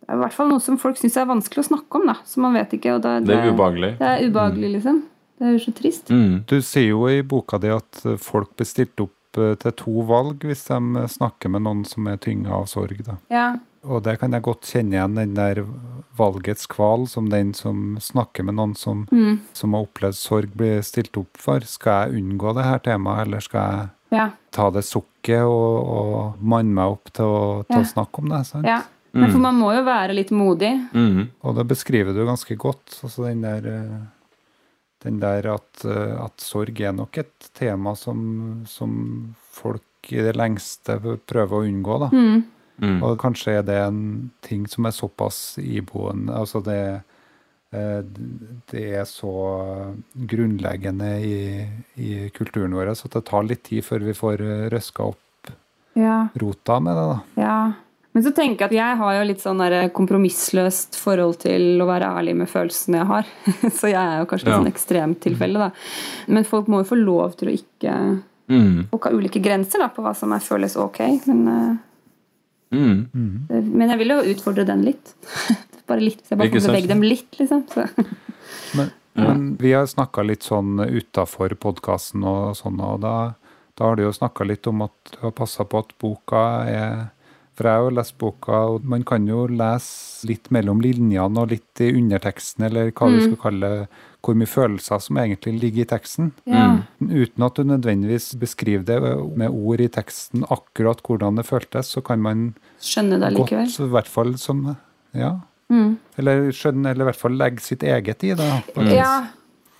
det 0.00 0.08
er 0.14 0.16
i 0.16 0.22
hvert 0.22 0.32
fall 0.38 0.48
noe 0.48 0.62
som 0.64 0.78
folk 0.80 0.96
syns 0.98 1.18
er 1.20 1.28
vanskelig 1.28 1.66
å 1.66 1.68
snakke 1.68 2.00
om, 2.00 2.06
da. 2.08 2.16
Så 2.24 2.40
man 2.40 2.56
vet 2.56 2.72
ikke. 2.78 2.96
Og 2.96 3.02
det, 3.04 3.14
Det 3.28 3.36
er 3.36 3.50
ubehagelig. 3.52 3.92
Det 4.00 4.08
er 4.08 4.26
ubehagelig, 4.30 4.70
liksom. 4.78 5.02
Det 5.38 5.46
er 5.46 5.52
jo 5.54 5.62
så 5.62 5.72
trist. 5.76 6.08
Mm. 6.10 6.32
Du 6.50 6.56
sier 6.64 6.88
jo 6.90 7.04
i 7.12 7.20
boka 7.22 7.60
di 7.62 7.70
at 7.70 8.00
eh, 8.08 8.16
folk 8.18 8.56
blir 8.58 8.66
stilt 8.66 8.98
opp 9.04 9.38
eh, 9.38 9.52
til 9.62 9.74
to 9.78 10.02
valg 10.08 10.42
hvis 10.48 10.64
de 10.66 10.78
eh, 10.98 11.10
snakker 11.12 11.52
med 11.54 11.62
noen 11.62 11.84
som 11.86 12.08
er 12.10 12.16
tynga 12.24 12.56
av 12.56 12.64
sorg. 12.72 13.04
Da. 13.06 13.18
Ja. 13.30 13.44
Og 13.86 14.02
det 14.02 14.16
kan 14.18 14.34
jeg 14.34 14.42
godt 14.42 14.66
kjenne 14.66 14.96
igjen, 14.96 15.14
den 15.14 15.36
der 15.36 15.60
valgets 16.18 16.66
kval, 16.66 17.04
som 17.06 17.28
den 17.30 17.52
som 17.54 17.94
snakker 18.02 18.42
med 18.48 18.56
noen 18.58 18.74
som, 18.74 19.04
Mm. 19.12 19.38
som 19.54 19.76
har 19.76 19.86
opplevd 19.86 20.18
sorg, 20.18 20.50
blir 20.58 20.82
stilt 20.82 21.14
opp 21.20 21.38
for. 21.38 21.60
Skal 21.60 22.08
jeg 22.10 22.24
unngå 22.24 22.56
det 22.58 22.64
her 22.66 22.82
temaet, 22.82 23.28
eller 23.28 23.44
skal 23.44 23.60
jeg 23.70 23.88
Ja. 24.10 24.30
ta 24.54 24.70
det 24.72 24.84
sukket 24.88 25.42
og, 25.44 25.88
og 25.98 26.38
manne 26.40 26.72
meg 26.74 26.94
opp 26.94 27.10
til 27.12 27.24
å, 27.28 27.40
til 27.68 27.80
Ja. 27.80 27.82
å 27.84 27.90
snakke 27.90 28.22
om 28.22 28.28
det? 28.32 28.44
Sant? 28.48 28.66
ja. 28.66 28.82
Men 29.18 29.32
for 29.32 29.40
man 29.40 29.56
må 29.56 29.70
jo 29.74 29.80
være 29.86 30.14
litt 30.14 30.30
modig. 30.30 30.68
Mm. 30.94 31.30
Og 31.42 31.54
det 31.56 31.64
beskriver 31.66 32.12
du 32.14 32.20
ganske 32.28 32.54
godt. 32.60 32.98
Altså 33.02 33.24
den 33.24 33.40
der, 33.42 33.64
eh, 33.66 33.96
den 35.02 35.16
der 35.18 35.48
at, 35.54 35.84
eh, 35.88 36.12
at 36.22 36.36
sorg 36.44 36.78
er 36.84 36.92
nok 36.92 37.16
et 37.18 37.48
tema 37.56 37.96
som, 37.96 38.62
som 38.68 39.34
folk 39.50 40.12
i 40.12 40.20
det 40.22 40.36
lengste 40.36 41.00
prøver 41.26 41.56
å 41.56 41.64
unngå. 41.66 41.96
Da. 42.04 42.10
Mm. 42.12 42.44
Mm. 42.84 43.02
Og 43.02 43.16
kanskje 43.18 43.56
er 43.58 43.64
det 43.66 43.78
en 43.88 44.30
ting 44.44 44.68
som 44.70 44.86
er 44.86 44.94
såpass 44.94 45.56
iboende 45.58 46.30
Altså 46.36 46.60
det, 46.62 47.02
det 47.70 48.84
er 48.96 49.04
så 49.04 49.32
grunnleggende 50.14 51.08
i, 51.20 51.66
i 52.00 52.12
kulturen 52.32 52.72
vår 52.74 52.94
så 52.96 53.10
det 53.12 53.24
tar 53.28 53.44
litt 53.44 53.62
tid 53.68 53.84
før 53.84 54.06
vi 54.06 54.14
får 54.16 54.40
eh, 54.40 54.62
røska 54.72 55.04
opp 55.10 55.50
Ja. 55.98 56.28
rota 56.38 56.78
med 56.80 56.96
det. 56.96 57.04
da. 57.10 57.18
Ja. 57.42 57.58
Men 58.14 58.24
så 58.24 58.30
tenker 58.34 58.64
jeg 58.64 58.70
at 58.70 58.76
jeg 58.78 58.96
har 59.02 59.14
jo 59.18 59.24
litt 59.28 59.42
sånn 59.44 59.58
der 59.60 59.88
kompromissløst 59.94 60.96
forhold 60.98 61.36
til 61.44 61.82
å 61.82 61.86
være 61.86 62.08
ærlig 62.18 62.34
med 62.40 62.48
følelsene 62.50 62.98
jeg 63.02 63.06
har. 63.10 63.26
Så 63.78 63.90
jeg 63.92 64.00
er 64.00 64.22
jo 64.22 64.26
kanskje 64.30 64.48
et 64.48 64.56
sånn 64.56 64.70
ekstremt 64.72 65.20
tilfelle, 65.22 65.58
da. 65.60 65.68
Men 66.26 66.46
folk 66.48 66.66
må 66.72 66.80
jo 66.82 66.88
få 66.88 66.98
lov 67.02 67.36
til 67.38 67.52
å 67.52 67.56
ikke 67.58 67.98
Mm. 68.48 68.86
Folk 68.88 69.04
har 69.04 69.12
ulike 69.12 69.42
grenser 69.44 69.82
da, 69.82 69.90
på 69.92 70.00
hva 70.00 70.14
som 70.16 70.32
er 70.32 70.40
føles 70.40 70.72
ok. 70.80 70.98
Men, 71.28 71.42
eh, 71.52 71.76
Mm. 72.72 73.44
men 73.74 73.88
jeg 73.92 73.98
vil 74.00 74.08
jo 74.14 74.22
utfordre 74.32 74.64
den 74.64 74.86
litt. 74.86 75.12
Bare 75.88 76.04
litt. 76.04 76.22
Så 76.24 76.34
jeg 76.34 76.40
bare 76.42 76.52
får 76.54 76.68
bevege 76.68 76.90
dem 76.92 77.04
litt, 77.06 77.38
liksom. 77.40 77.64
Så. 77.72 77.86
Men, 78.78 78.90
men 79.18 79.44
vi 79.60 79.72
har 79.74 79.86
snakka 79.90 80.22
litt 80.22 80.44
sånn 80.46 80.78
utafor 80.78 81.52
podkasten 81.58 82.22
og 82.28 82.54
sånn, 82.56 82.78
og 82.80 83.00
da, 83.02 83.14
da 83.76 83.88
har 83.88 83.98
du 83.98 84.04
jo 84.04 84.12
snakka 84.14 84.44
litt 84.46 84.68
om 84.70 84.84
at 84.86 85.12
du 85.14 85.18
har 85.24 85.32
passa 85.36 85.64
på 85.68 85.80
at 85.82 85.90
boka 86.00 86.42
er 86.70 87.08
For 87.58 87.66
jeg 87.66 87.74
har 87.74 87.88
jo 87.88 87.94
lest 87.96 88.14
boka, 88.22 88.58
og 88.70 88.84
man 88.86 89.02
kan 89.02 89.24
jo 89.26 89.48
lese 89.50 90.28
litt 90.30 90.46
mellom 90.54 90.78
linjene 90.84 91.42
og 91.42 91.50
litt 91.50 91.80
i 91.82 91.88
underteksten, 91.98 92.68
eller 92.68 92.92
hva 92.92 93.08
vi 93.10 93.24
skal 93.24 93.40
kalle 93.42 93.70
hvor 94.22 94.36
mye 94.38 94.46
følelser 94.50 95.02
som 95.02 95.18
egentlig 95.18 95.56
ligger 95.64 95.82
i 95.82 95.88
teksten. 95.90 96.30
Ja. 96.46 96.68
Uten 97.02 97.44
at 97.48 97.58
du 97.58 97.64
nødvendigvis 97.66 98.30
beskriver 98.38 98.86
det 98.86 99.00
med 99.42 99.50
ord 99.50 99.82
i 99.82 99.90
teksten 99.90 100.46
akkurat 100.46 101.02
hvordan 101.02 101.38
det 101.42 101.48
føltes, 101.50 101.90
så 101.96 102.02
kan 102.06 102.22
man 102.22 102.52
Skjønne 102.78 103.18
det 103.18 103.32
godt, 103.34 103.50
likevel. 103.50 103.74
i 103.88 103.92
hvert 103.96 104.14
fall 104.14 104.36
som 104.38 104.64
Ja. 105.14 105.34
Mm. 105.70 105.96
Eller 106.18 106.48
skjønne, 106.56 106.90
eller 106.90 107.04
i 107.04 107.08
hvert 107.10 107.20
fall 107.20 107.36
legge 107.36 107.60
sitt 107.60 107.82
eget 107.82 108.24
i 108.24 108.34
det. 108.34 108.50
vis. 108.76 108.92
Ja. 108.96 109.26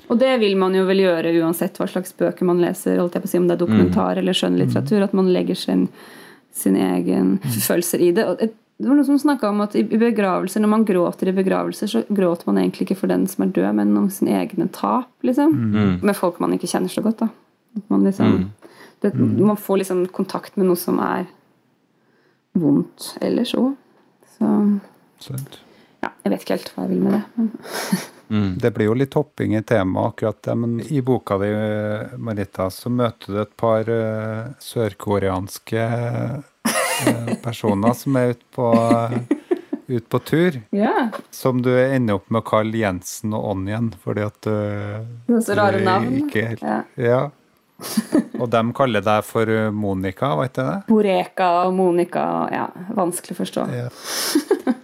Og 0.09 0.19
det 0.19 0.39
vil 0.41 0.57
man 0.57 0.75
jo 0.75 0.87
vel 0.89 1.03
gjøre 1.03 1.33
uansett 1.43 1.77
hva 1.77 1.87
slags 1.89 2.15
bøker 2.17 2.45
man 2.49 2.61
leser, 2.61 2.97
holdt 2.99 3.15
jeg 3.19 3.23
på 3.23 3.29
å 3.29 3.33
si, 3.33 3.39
om 3.39 3.49
det 3.49 3.57
er 3.59 3.65
dokumentar 3.67 4.17
eller 4.21 4.33
skjønnlitteratur, 4.37 5.03
at 5.05 5.13
man 5.17 5.29
legger 5.33 5.55
sin, 5.57 5.89
sin 6.53 6.77
egen 6.77 7.39
følelser 7.43 8.01
i 8.01 8.13
det. 8.13 8.25
Og 8.25 8.43
et- 8.43 8.57
det 8.81 8.87
var 8.87 8.95
noen 8.95 9.05
som 9.07 9.19
snakka 9.19 9.49
om 9.51 9.61
at 9.61 9.75
i 9.75 9.83
begravelser, 9.83 10.61
når 10.63 10.69
man 10.71 10.85
gråter 10.87 11.29
i 11.29 11.33
begravelser, 11.35 11.89
så 11.91 12.05
gråter 12.15 12.47
man 12.47 12.57
egentlig 12.63 12.87
ikke 12.87 12.97
for 12.97 13.09
den 13.09 13.27
som 13.27 13.43
er 13.43 13.51
død, 13.53 13.75
men 13.75 13.97
om 13.97 14.09
sin 14.09 14.29
egne 14.29 14.69
tap, 14.71 15.09
liksom. 15.25 15.51
Mm. 15.75 16.03
Med 16.03 16.15
folk 16.17 16.39
man 16.41 16.53
ikke 16.53 16.69
kjenner 16.71 16.89
så 16.89 17.03
godt, 17.03 17.19
da. 17.19 17.29
Man 17.91 18.05
liksom 18.05 18.51
det, 19.03 19.15
Man 19.15 19.57
får 19.57 19.79
liksom 19.83 20.07
kontakt 20.13 20.57
med 20.57 20.67
noe 20.67 20.77
som 20.77 20.99
er 21.01 21.27
vondt 22.59 23.17
ellers 23.21 23.53
òg. 23.59 23.75
Så 24.39 24.81
Sant. 25.21 25.59
Ja, 26.05 26.11
jeg 26.25 26.33
vet 26.35 26.45
ikke 26.45 26.57
helt 26.57 26.71
hva 26.75 26.85
jeg 26.87 26.91
vil 26.95 27.03
med 27.05 27.13
det. 27.17 27.23
Men. 27.35 27.51
Mm. 28.29 28.49
Det 28.61 28.71
blir 28.77 28.91
jo 28.91 28.95
litt 29.01 29.15
hopping 29.17 29.55
i 29.57 29.63
temaet 29.65 30.11
akkurat 30.13 30.43
det, 30.45 30.55
men 30.61 30.75
i 30.93 31.01
boka 31.01 31.39
di, 31.41 31.49
Marita, 32.21 32.67
så 32.71 32.91
møter 32.93 33.33
du 33.33 33.39
et 33.41 33.55
par 33.57 33.89
uh, 33.89 34.51
sørkoreanske 34.61 35.87
uh, 36.69 37.33
personer 37.43 37.97
som 37.97 38.19
er 38.21 38.35
ute 38.35 38.45
på, 38.53 38.69
ut 39.89 40.09
på 40.13 40.21
tur, 40.29 40.61
Ja. 40.77 41.09
som 41.33 41.63
du 41.65 41.71
ender 41.79 42.19
opp 42.21 42.29
med 42.29 42.43
å 42.45 42.49
kalle 42.51 42.77
Jensen 42.85 43.33
og 43.33 43.49
Onion, 43.55 43.95
fordi 44.05 44.27
at 44.29 44.37
du 44.45 44.53
Det 44.53 45.39
er 45.41 45.45
så 45.49 45.57
rare 45.57 45.81
navn. 45.89 46.13
Ikke 46.27 46.45
helt, 46.51 46.63
Ja. 46.69 46.83
ja. 47.01 47.23
Og 48.41 48.51
de 48.51 48.63
kaller 48.73 49.01
deg 49.03 49.25
for 49.25 49.49
eh, 49.51 49.71
Monica, 49.71 50.35
var 50.39 50.49
ikke 50.51 50.65
det? 50.69 50.77
Boreka 50.89 51.49
og 51.67 51.75
Monica 51.75 52.25
Ja, 52.53 52.67
vanskelig 52.97 53.37
å 53.37 53.41
forstå. 53.45 53.67
Ja. 53.75 53.89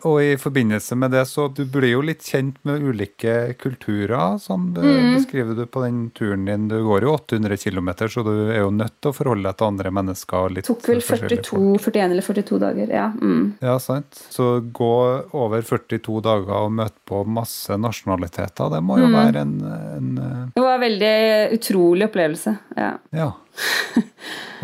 Og 0.05 0.19
i 0.21 0.35
forbindelse 0.37 0.97
med 1.01 1.13
det, 1.15 1.23
så 1.29 1.47
du 1.55 1.63
blir 1.65 1.95
jo 1.95 2.03
litt 2.05 2.21
kjent 2.29 2.57
med 2.69 2.83
ulike 2.85 3.55
kulturer, 3.61 4.37
sånn 4.41 4.73
du 4.75 4.81
Mm. 4.85 5.15
beskriver 5.17 5.57
du 5.57 5.65
på 5.67 5.81
den 5.85 6.11
turen 6.11 6.45
din. 6.45 6.69
Du 6.69 6.77
går 6.85 7.03
jo 7.07 7.15
800 7.17 7.57
km, 7.57 7.89
så 8.09 8.23
du 8.25 8.51
er 8.53 8.59
jo 8.61 8.71
nødt 8.71 8.93
til 9.01 9.11
å 9.13 9.15
forholde 9.17 9.49
deg 9.49 9.57
til 9.57 9.67
andre 9.67 9.91
mennesker. 9.91 10.51
litt 10.55 10.65
Tok 10.69 10.83
vel 10.89 11.01
42, 11.01 11.79
41 11.81 12.11
eller 12.13 12.23
42 12.23 12.59
dager. 12.61 12.89
Ja. 12.93 13.07
Mm. 13.17 13.55
Ja, 13.63 13.79
sant. 13.79 14.21
Så 14.31 14.61
gå 14.73 14.91
over 15.33 15.63
42 15.63 16.21
dager 16.23 16.53
og 16.67 16.73
møte 16.73 17.01
på 17.09 17.25
masse 17.27 17.71
nasjonaliteter, 17.81 18.71
det 18.77 18.83
må 18.85 18.99
jo 18.99 19.07
Mm. 19.09 19.15
være 19.15 19.37
en, 19.41 19.55
en 19.97 20.19
eh, 20.19 20.51
Det 20.55 20.63
var 20.63 20.75
en 20.75 20.81
veldig 20.85 21.53
utrolig 21.59 22.09
opplevelse. 22.11 22.59
Ja. 22.77 22.93
Ja. 23.13 23.33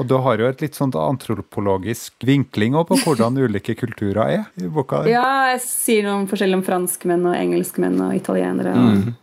Og 0.00 0.07
du 0.09 0.14
har 0.24 0.40
jo 0.40 0.46
et 0.48 0.62
litt 0.64 0.76
sånt 0.79 0.96
antropologisk 0.96 2.24
vinkling 2.24 2.76
på 2.88 2.96
hvordan 3.03 3.37
ulike 3.37 3.74
kulturer 3.76 4.22
er 4.38 4.44
i 4.57 4.70
boka 4.72 5.03
ja, 5.11 5.24
jeg 5.53 5.61
sier 5.66 6.07
noe 6.07 6.24
forskjellig 6.31 6.61
om 6.61 6.64
franskmenn 6.64 7.26
og 7.29 7.37
engelskmenn 7.37 8.00
og 8.09 8.16
italienere. 8.16 8.76
Og, 8.76 9.00
Mm. 9.00 9.16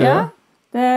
Ja, 0.00 0.28
det 0.72 0.90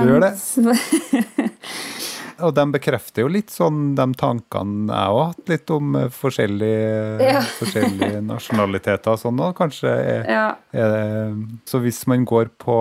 Du 0.00 0.08
gjør 0.08 0.22
det. 0.24 0.32
Og 2.44 2.54
de 2.54 2.64
bekrefter 2.74 3.24
jo 3.24 3.28
litt 3.32 3.50
sånn 3.50 3.94
de 3.98 4.06
tankene 4.20 4.86
jeg 4.92 5.12
har 5.12 5.28
hatt 5.32 5.48
litt 5.52 5.70
om 5.74 5.96
eh, 5.98 6.08
forskjellige, 6.14 7.18
Ja. 7.34 7.40
forskjellige 7.58 8.20
nasjonaliteter 8.28 9.14
og 9.14 9.18
sånn. 9.22 9.40
òg, 9.42 9.54
kanskje 9.58 9.92
er, 9.92 10.26
ja. 10.30 10.48
er 10.72 11.32
Så 11.68 11.80
hvis 11.84 12.04
man 12.10 12.24
går 12.28 12.50
på 12.62 12.78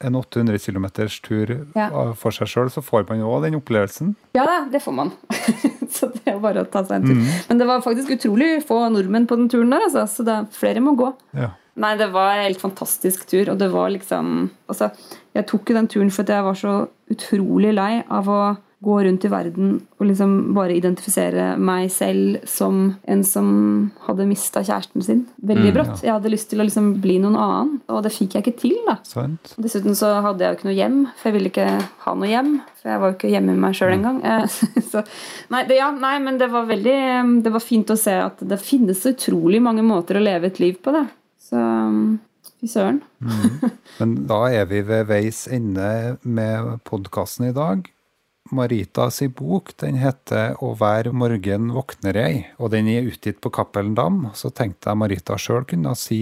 en 0.00 0.14
800 0.16 0.56
km 0.64 0.86
tur 1.20 1.50
Ja. 1.76 1.88
for 2.16 2.32
seg 2.32 2.48
sjøl, 2.48 2.70
så 2.72 2.80
får 2.80 3.04
man 3.10 3.18
jo 3.20 3.28
òg 3.34 3.42
den 3.44 3.58
opplevelsen. 3.58 4.14
ja 4.34 4.46
det 4.70 4.80
får 4.82 4.92
man. 4.96 5.10
så 5.90 6.08
det 6.14 6.22
er 6.32 6.38
bare 6.40 6.62
å 6.64 6.70
ta 6.70 6.84
seg 6.86 7.00
en 7.02 7.08
tur. 7.10 7.18
Mm. 7.18 7.26
Men 7.50 7.58
det 7.58 7.66
var 7.68 7.82
faktisk 7.84 8.14
utrolig 8.16 8.62
få 8.64 8.78
nordmenn 8.94 9.26
på 9.28 9.36
den 9.36 9.50
turen 9.52 9.70
der, 9.74 9.84
altså, 9.90 10.06
så 10.08 10.24
det, 10.24 10.38
flere 10.56 10.80
må 10.80 10.94
gå. 10.96 11.10
Ja. 11.36 11.50
Nei, 11.80 11.92
det 11.96 12.08
var 12.12 12.32
en 12.34 12.44
helt 12.48 12.60
fantastisk 12.60 13.26
tur, 13.30 13.52
og 13.52 13.58
det 13.60 13.68
var 13.72 13.90
liksom 13.92 14.50
Altså, 14.68 14.88
jeg 15.36 15.46
tok 15.46 15.70
jo 15.70 15.76
den 15.76 15.86
turen 15.88 16.10
fordi 16.12 16.34
jeg 16.34 16.44
var 16.44 16.56
så 16.58 16.72
utrolig 17.10 17.70
lei 17.76 18.02
av 18.10 18.28
å 18.28 18.40
gå 18.80 18.96
rundt 19.04 19.24
i 19.24 19.30
verden 19.30 19.72
og 20.00 20.06
liksom 20.08 20.30
bare 20.56 20.72
identifisere 20.72 21.50
meg 21.60 21.90
selv 21.92 22.38
som 22.48 22.94
en 23.04 23.24
som 23.28 23.50
hadde 24.06 24.24
mista 24.28 24.62
kjæresten 24.64 25.04
sin 25.04 25.26
veldig 25.44 25.72
brått. 25.76 26.00
Jeg 26.04 26.14
hadde 26.14 26.32
lyst 26.32 26.48
til 26.52 26.62
å 26.62 26.64
liksom 26.64 26.94
bli 27.04 27.18
noen 27.20 27.36
annen, 27.36 27.74
og 27.92 28.00
det 28.06 28.14
fikk 28.14 28.38
jeg 28.38 28.46
ikke 28.46 28.62
til. 28.62 28.78
da. 28.86 28.96
Sant? 29.04 29.52
Dessuten 29.60 29.98
så 29.98 30.14
hadde 30.24 30.46
jeg 30.46 30.54
jo 30.54 30.58
ikke 30.58 30.68
noe 30.70 30.78
hjem, 30.78 30.98
for 31.12 31.28
jeg 31.28 31.36
ville 31.36 31.52
ikke 31.52 31.68
ha 32.06 32.16
noe 32.16 32.32
hjem. 32.32 32.54
For 32.80 32.92
jeg 32.94 33.02
var 33.02 33.12
jo 33.12 33.18
ikke 33.18 33.34
hjemme 33.34 33.52
med 33.52 33.62
meg 33.66 33.76
sjøl 33.76 33.94
engang. 33.98 34.22
Eh, 34.24 34.58
så 34.94 35.04
nei, 35.52 35.62
det, 35.68 35.76
ja, 35.82 35.90
nei, 35.92 36.16
men 36.24 36.40
det 36.40 36.48
var 36.48 36.68
veldig 36.70 36.98
Det 37.44 37.52
var 37.52 37.64
fint 37.64 37.92
å 37.92 38.00
se 38.00 38.16
at 38.16 38.40
det 38.40 38.62
finnes 38.64 39.04
utrolig 39.12 39.60
mange 39.60 39.84
måter 39.84 40.16
å 40.16 40.24
leve 40.24 40.48
et 40.48 40.60
liv 40.62 40.80
på, 40.80 40.96
det. 40.96 41.04
Så 41.50 41.60
fy 42.60 42.68
søren. 42.68 43.00
Men 44.00 44.12
da 44.28 44.44
er 44.48 44.68
vi 44.70 44.80
ved 44.86 45.08
veis 45.10 45.46
ende 45.50 46.16
med 46.22 46.78
podkasten 46.88 47.50
i 47.50 47.56
dag. 47.56 47.88
Marita 48.52 49.08
si 49.14 49.28
bok 49.28 49.72
den 49.82 49.98
heter 50.00 50.56
'Å 50.58 50.74
hver 50.78 51.12
morgen 51.12 51.70
våkner 51.74 52.14
jeg', 52.14 52.44
og 52.58 52.70
den 52.70 52.88
er 52.88 53.08
utgitt 53.08 53.40
på 53.40 53.52
Cappelen 53.52 53.94
Dam. 53.94 54.30
Så 54.34 54.52
tenkte 54.52 54.90
jeg 54.90 54.98
Marita 54.98 55.38
sjøl 55.38 55.64
kunne 55.64 55.96
si 55.96 56.20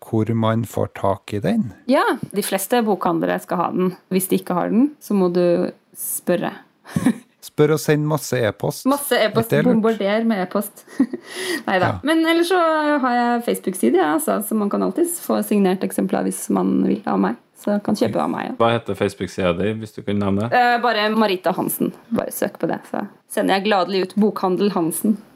hvor 0.00 0.28
man 0.34 0.64
får 0.64 0.94
tak 0.94 1.34
i 1.34 1.40
den. 1.40 1.72
Ja, 1.86 2.04
de 2.20 2.42
fleste 2.42 2.82
bokhandlere 2.82 3.40
skal 3.40 3.56
ha 3.56 3.70
den. 3.70 3.96
Hvis 4.10 4.28
de 4.28 4.38
ikke 4.38 4.54
har 4.54 4.70
den, 4.70 4.94
så 5.00 5.14
må 5.14 5.32
du 5.32 5.72
spørre. 5.96 6.52
Spør 7.40 7.72
og 7.76 7.80
send 7.80 8.04
masse 8.04 8.36
e-post. 8.36 8.84
Masse 8.90 9.16
e-post. 9.16 9.52
Er. 9.56 9.64
Bombarder 9.64 10.26
med 10.28 10.42
e-post. 10.44 10.84
Nei 11.68 11.78
da. 11.80 11.94
Men 12.04 12.20
ellers 12.28 12.50
så 12.52 12.60
har 13.00 13.14
jeg 13.16 13.44
Facebook-side, 13.48 13.96
ja, 13.96 14.12
altså, 14.18 14.42
så 14.44 14.58
man 14.58 14.68
kan 14.72 14.84
alltids 14.84 15.16
få 15.24 15.40
signert 15.46 15.84
eksemplar 15.86 16.26
hvis 16.28 16.42
man 16.52 16.82
vil 16.84 17.00
av 17.08 17.20
meg. 17.22 17.40
Så 17.60 17.76
kan 17.84 17.94
kjøpe 17.98 18.16
av 18.22 18.30
meg. 18.32 18.46
Ja. 18.50 18.56
Hva 18.60 18.70
heter 18.72 18.96
Facebook-sida 18.96 19.52
di, 19.58 19.72
hvis 19.82 19.92
du 19.96 20.02
kan 20.02 20.16
nevne 20.22 20.48
det? 20.48 20.56
Eh, 20.56 20.78
bare 20.80 21.08
Marita 21.12 21.52
Hansen. 21.52 21.92
Bare 22.08 22.32
søk 22.32 22.56
på 22.62 22.66
det, 22.70 22.80
så 22.90 23.06
sender 23.28 23.58
jeg 23.58 23.66
gladelig 23.68 24.02
ut 24.08 24.14
Bokhandel 24.16 24.72
Hansen. 24.72 25.18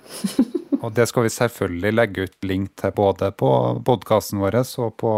Og 0.85 0.93
det 0.93 1.07
skal 1.09 1.25
vi 1.25 1.31
selvfølgelig 1.33 1.93
legge 1.95 2.25
ut 2.27 2.45
link 2.45 2.75
til 2.77 2.91
både 2.93 3.31
på 3.41 3.49
podkasten 3.87 4.41
vår 4.43 4.59
og 4.85 4.91
på 5.01 5.13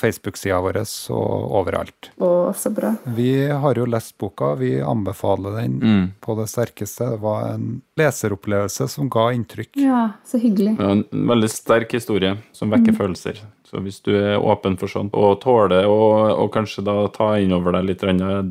Facebook-sida 0.00 0.56
vår 0.64 0.80
og 1.14 1.52
overalt. 1.60 2.08
Å, 2.18 2.30
så 2.58 2.72
bra. 2.74 2.90
Vi 3.06 3.28
har 3.46 3.78
jo 3.78 3.86
lest 3.86 4.16
boka, 4.18 4.54
vi 4.58 4.80
anbefaler 4.82 5.60
den 5.60 5.78
Mm. 5.82 6.08
på 6.20 6.34
det 6.40 6.48
sterkeste. 6.50 7.10
Det 7.14 7.20
var 7.22 7.52
en 7.54 7.82
leseropplevelse 7.96 8.88
som 8.88 9.08
ga 9.08 9.28
inntrykk. 9.32 9.70
Ja, 9.78 10.10
så 10.26 10.38
hyggelig. 10.42 10.74
Ja, 10.80 10.90
En 10.90 11.04
veldig 11.12 11.50
sterk 11.50 11.92
historie 11.94 12.36
som 12.52 12.70
vekker 12.74 12.96
følelser. 12.98 13.38
Så 13.72 13.80
hvis 13.80 14.02
du 14.04 14.10
er 14.12 14.36
åpen 14.36 14.74
for 14.76 14.92
sånt, 14.92 15.14
og 15.16 15.38
tåler 15.40 15.86
å 15.88 16.00
og 16.36 16.50
kanskje 16.52 16.82
da 16.84 17.06
ta 17.14 17.30
inn 17.40 17.54
over 17.56 17.72
deg 17.78 17.86
litt 17.88 18.02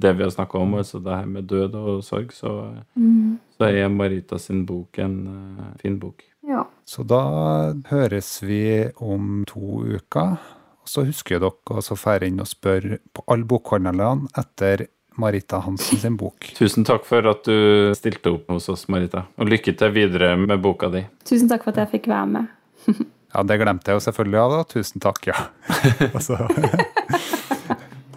det 0.01 0.13
vi 0.17 0.25
har 0.25 0.31
snakka 0.33 0.57
om, 0.57 0.73
altså 0.81 0.97
det 0.97 1.13
her 1.13 1.27
med 1.29 1.45
død 1.51 1.77
og 1.77 1.99
sorg, 2.01 2.31
så, 2.33 2.55
så 3.53 3.69
er 3.69 3.91
Marita 3.93 4.39
sin 4.41 4.63
bok 4.65 4.97
en 4.97 5.19
uh, 5.27 5.67
fin 5.83 5.99
bok. 6.01 6.25
Ja. 6.49 6.63
Så 6.89 7.05
da 7.05 7.21
høres 7.91 8.31
vi 8.41 8.89
om 8.97 9.43
to 9.45 9.83
uker. 9.93 10.41
Og 10.81 10.89
så 10.89 11.05
husker 11.05 11.37
dere 11.37 11.53
å 11.85 11.99
fære 12.01 12.31
inn 12.31 12.41
og 12.41 12.49
spørre 12.49 12.97
på 13.13 13.21
alle 13.29 13.45
bokhandlene 13.45 14.33
etter 14.41 14.87
Marita 15.21 15.61
Hansen 15.61 16.01
sin 16.01 16.17
bok. 16.17 16.49
Tusen 16.57 16.87
takk 16.87 17.05
for 17.05 17.29
at 17.29 17.45
du 17.45 17.93
stilte 17.93 18.33
opp 18.33 18.49
hos 18.49 18.71
oss, 18.73 18.89
Marita. 18.89 19.27
Og 19.37 19.53
lykke 19.53 19.77
til 19.77 19.93
videre 19.93 20.33
med 20.39 20.57
boka 20.65 20.89
di. 20.89 21.05
Tusen 21.29 21.51
takk 21.51 21.67
for 21.67 21.75
at 21.75 21.85
jeg 21.85 21.99
fikk 21.99 22.09
være 22.09 22.29
med. 22.39 22.53
Ja, 23.33 23.43
det 23.47 23.57
glemte 23.61 23.91
jeg 23.93 23.99
jo 23.99 24.03
selvfølgelig 24.03 24.39
av, 24.41 24.55
da. 24.57 24.63
Tusen 24.73 25.03
takk, 25.03 25.27
ja. 25.31 25.37
Altså, 26.15 26.37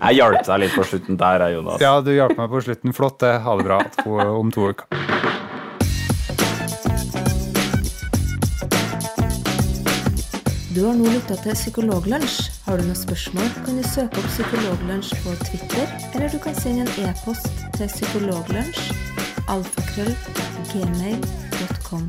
Jeg 0.05 0.19
hjalp 0.19 0.43
deg 0.45 0.59
litt 0.61 0.75
på 0.77 0.85
slutten 0.85 1.17
der, 1.17 1.47
Jonas. 1.55 1.81
ja, 1.81 1.95
du 2.05 2.11
hjalp 2.13 2.35
meg 2.37 2.51
på 2.53 2.61
slutten. 2.67 2.93
Flott, 2.93 3.21
det. 3.23 3.39
Ha 3.47 3.55
det 3.57 3.65
bra 3.65 3.79
to, 4.03 4.19
om 4.37 4.51
to 4.53 4.67
uker. 4.75 4.85
Du 10.75 10.81
har 10.85 10.97
nå 10.99 11.07
lytta 11.07 11.37
til 11.39 11.55
Psykologlunsj. 11.55 12.49
Har 12.67 12.81
du 12.81 12.89
noen 12.89 12.99
spørsmål, 12.99 13.47
kan 13.65 13.79
du 13.79 13.87
søke 13.87 14.19
opp 14.19 14.29
Psykologlunsj 14.33 15.15
på 15.23 15.37
Twitter, 15.47 15.87
eller 16.11 16.35
du 16.35 16.41
kan 16.43 16.59
sende 16.59 16.89
en 16.89 17.07
e-post 17.07 17.63
til 17.79 17.87
psykologlunsj, 17.95 18.91
alfakrøll, 19.55 20.15
gmail.com. 20.75 22.09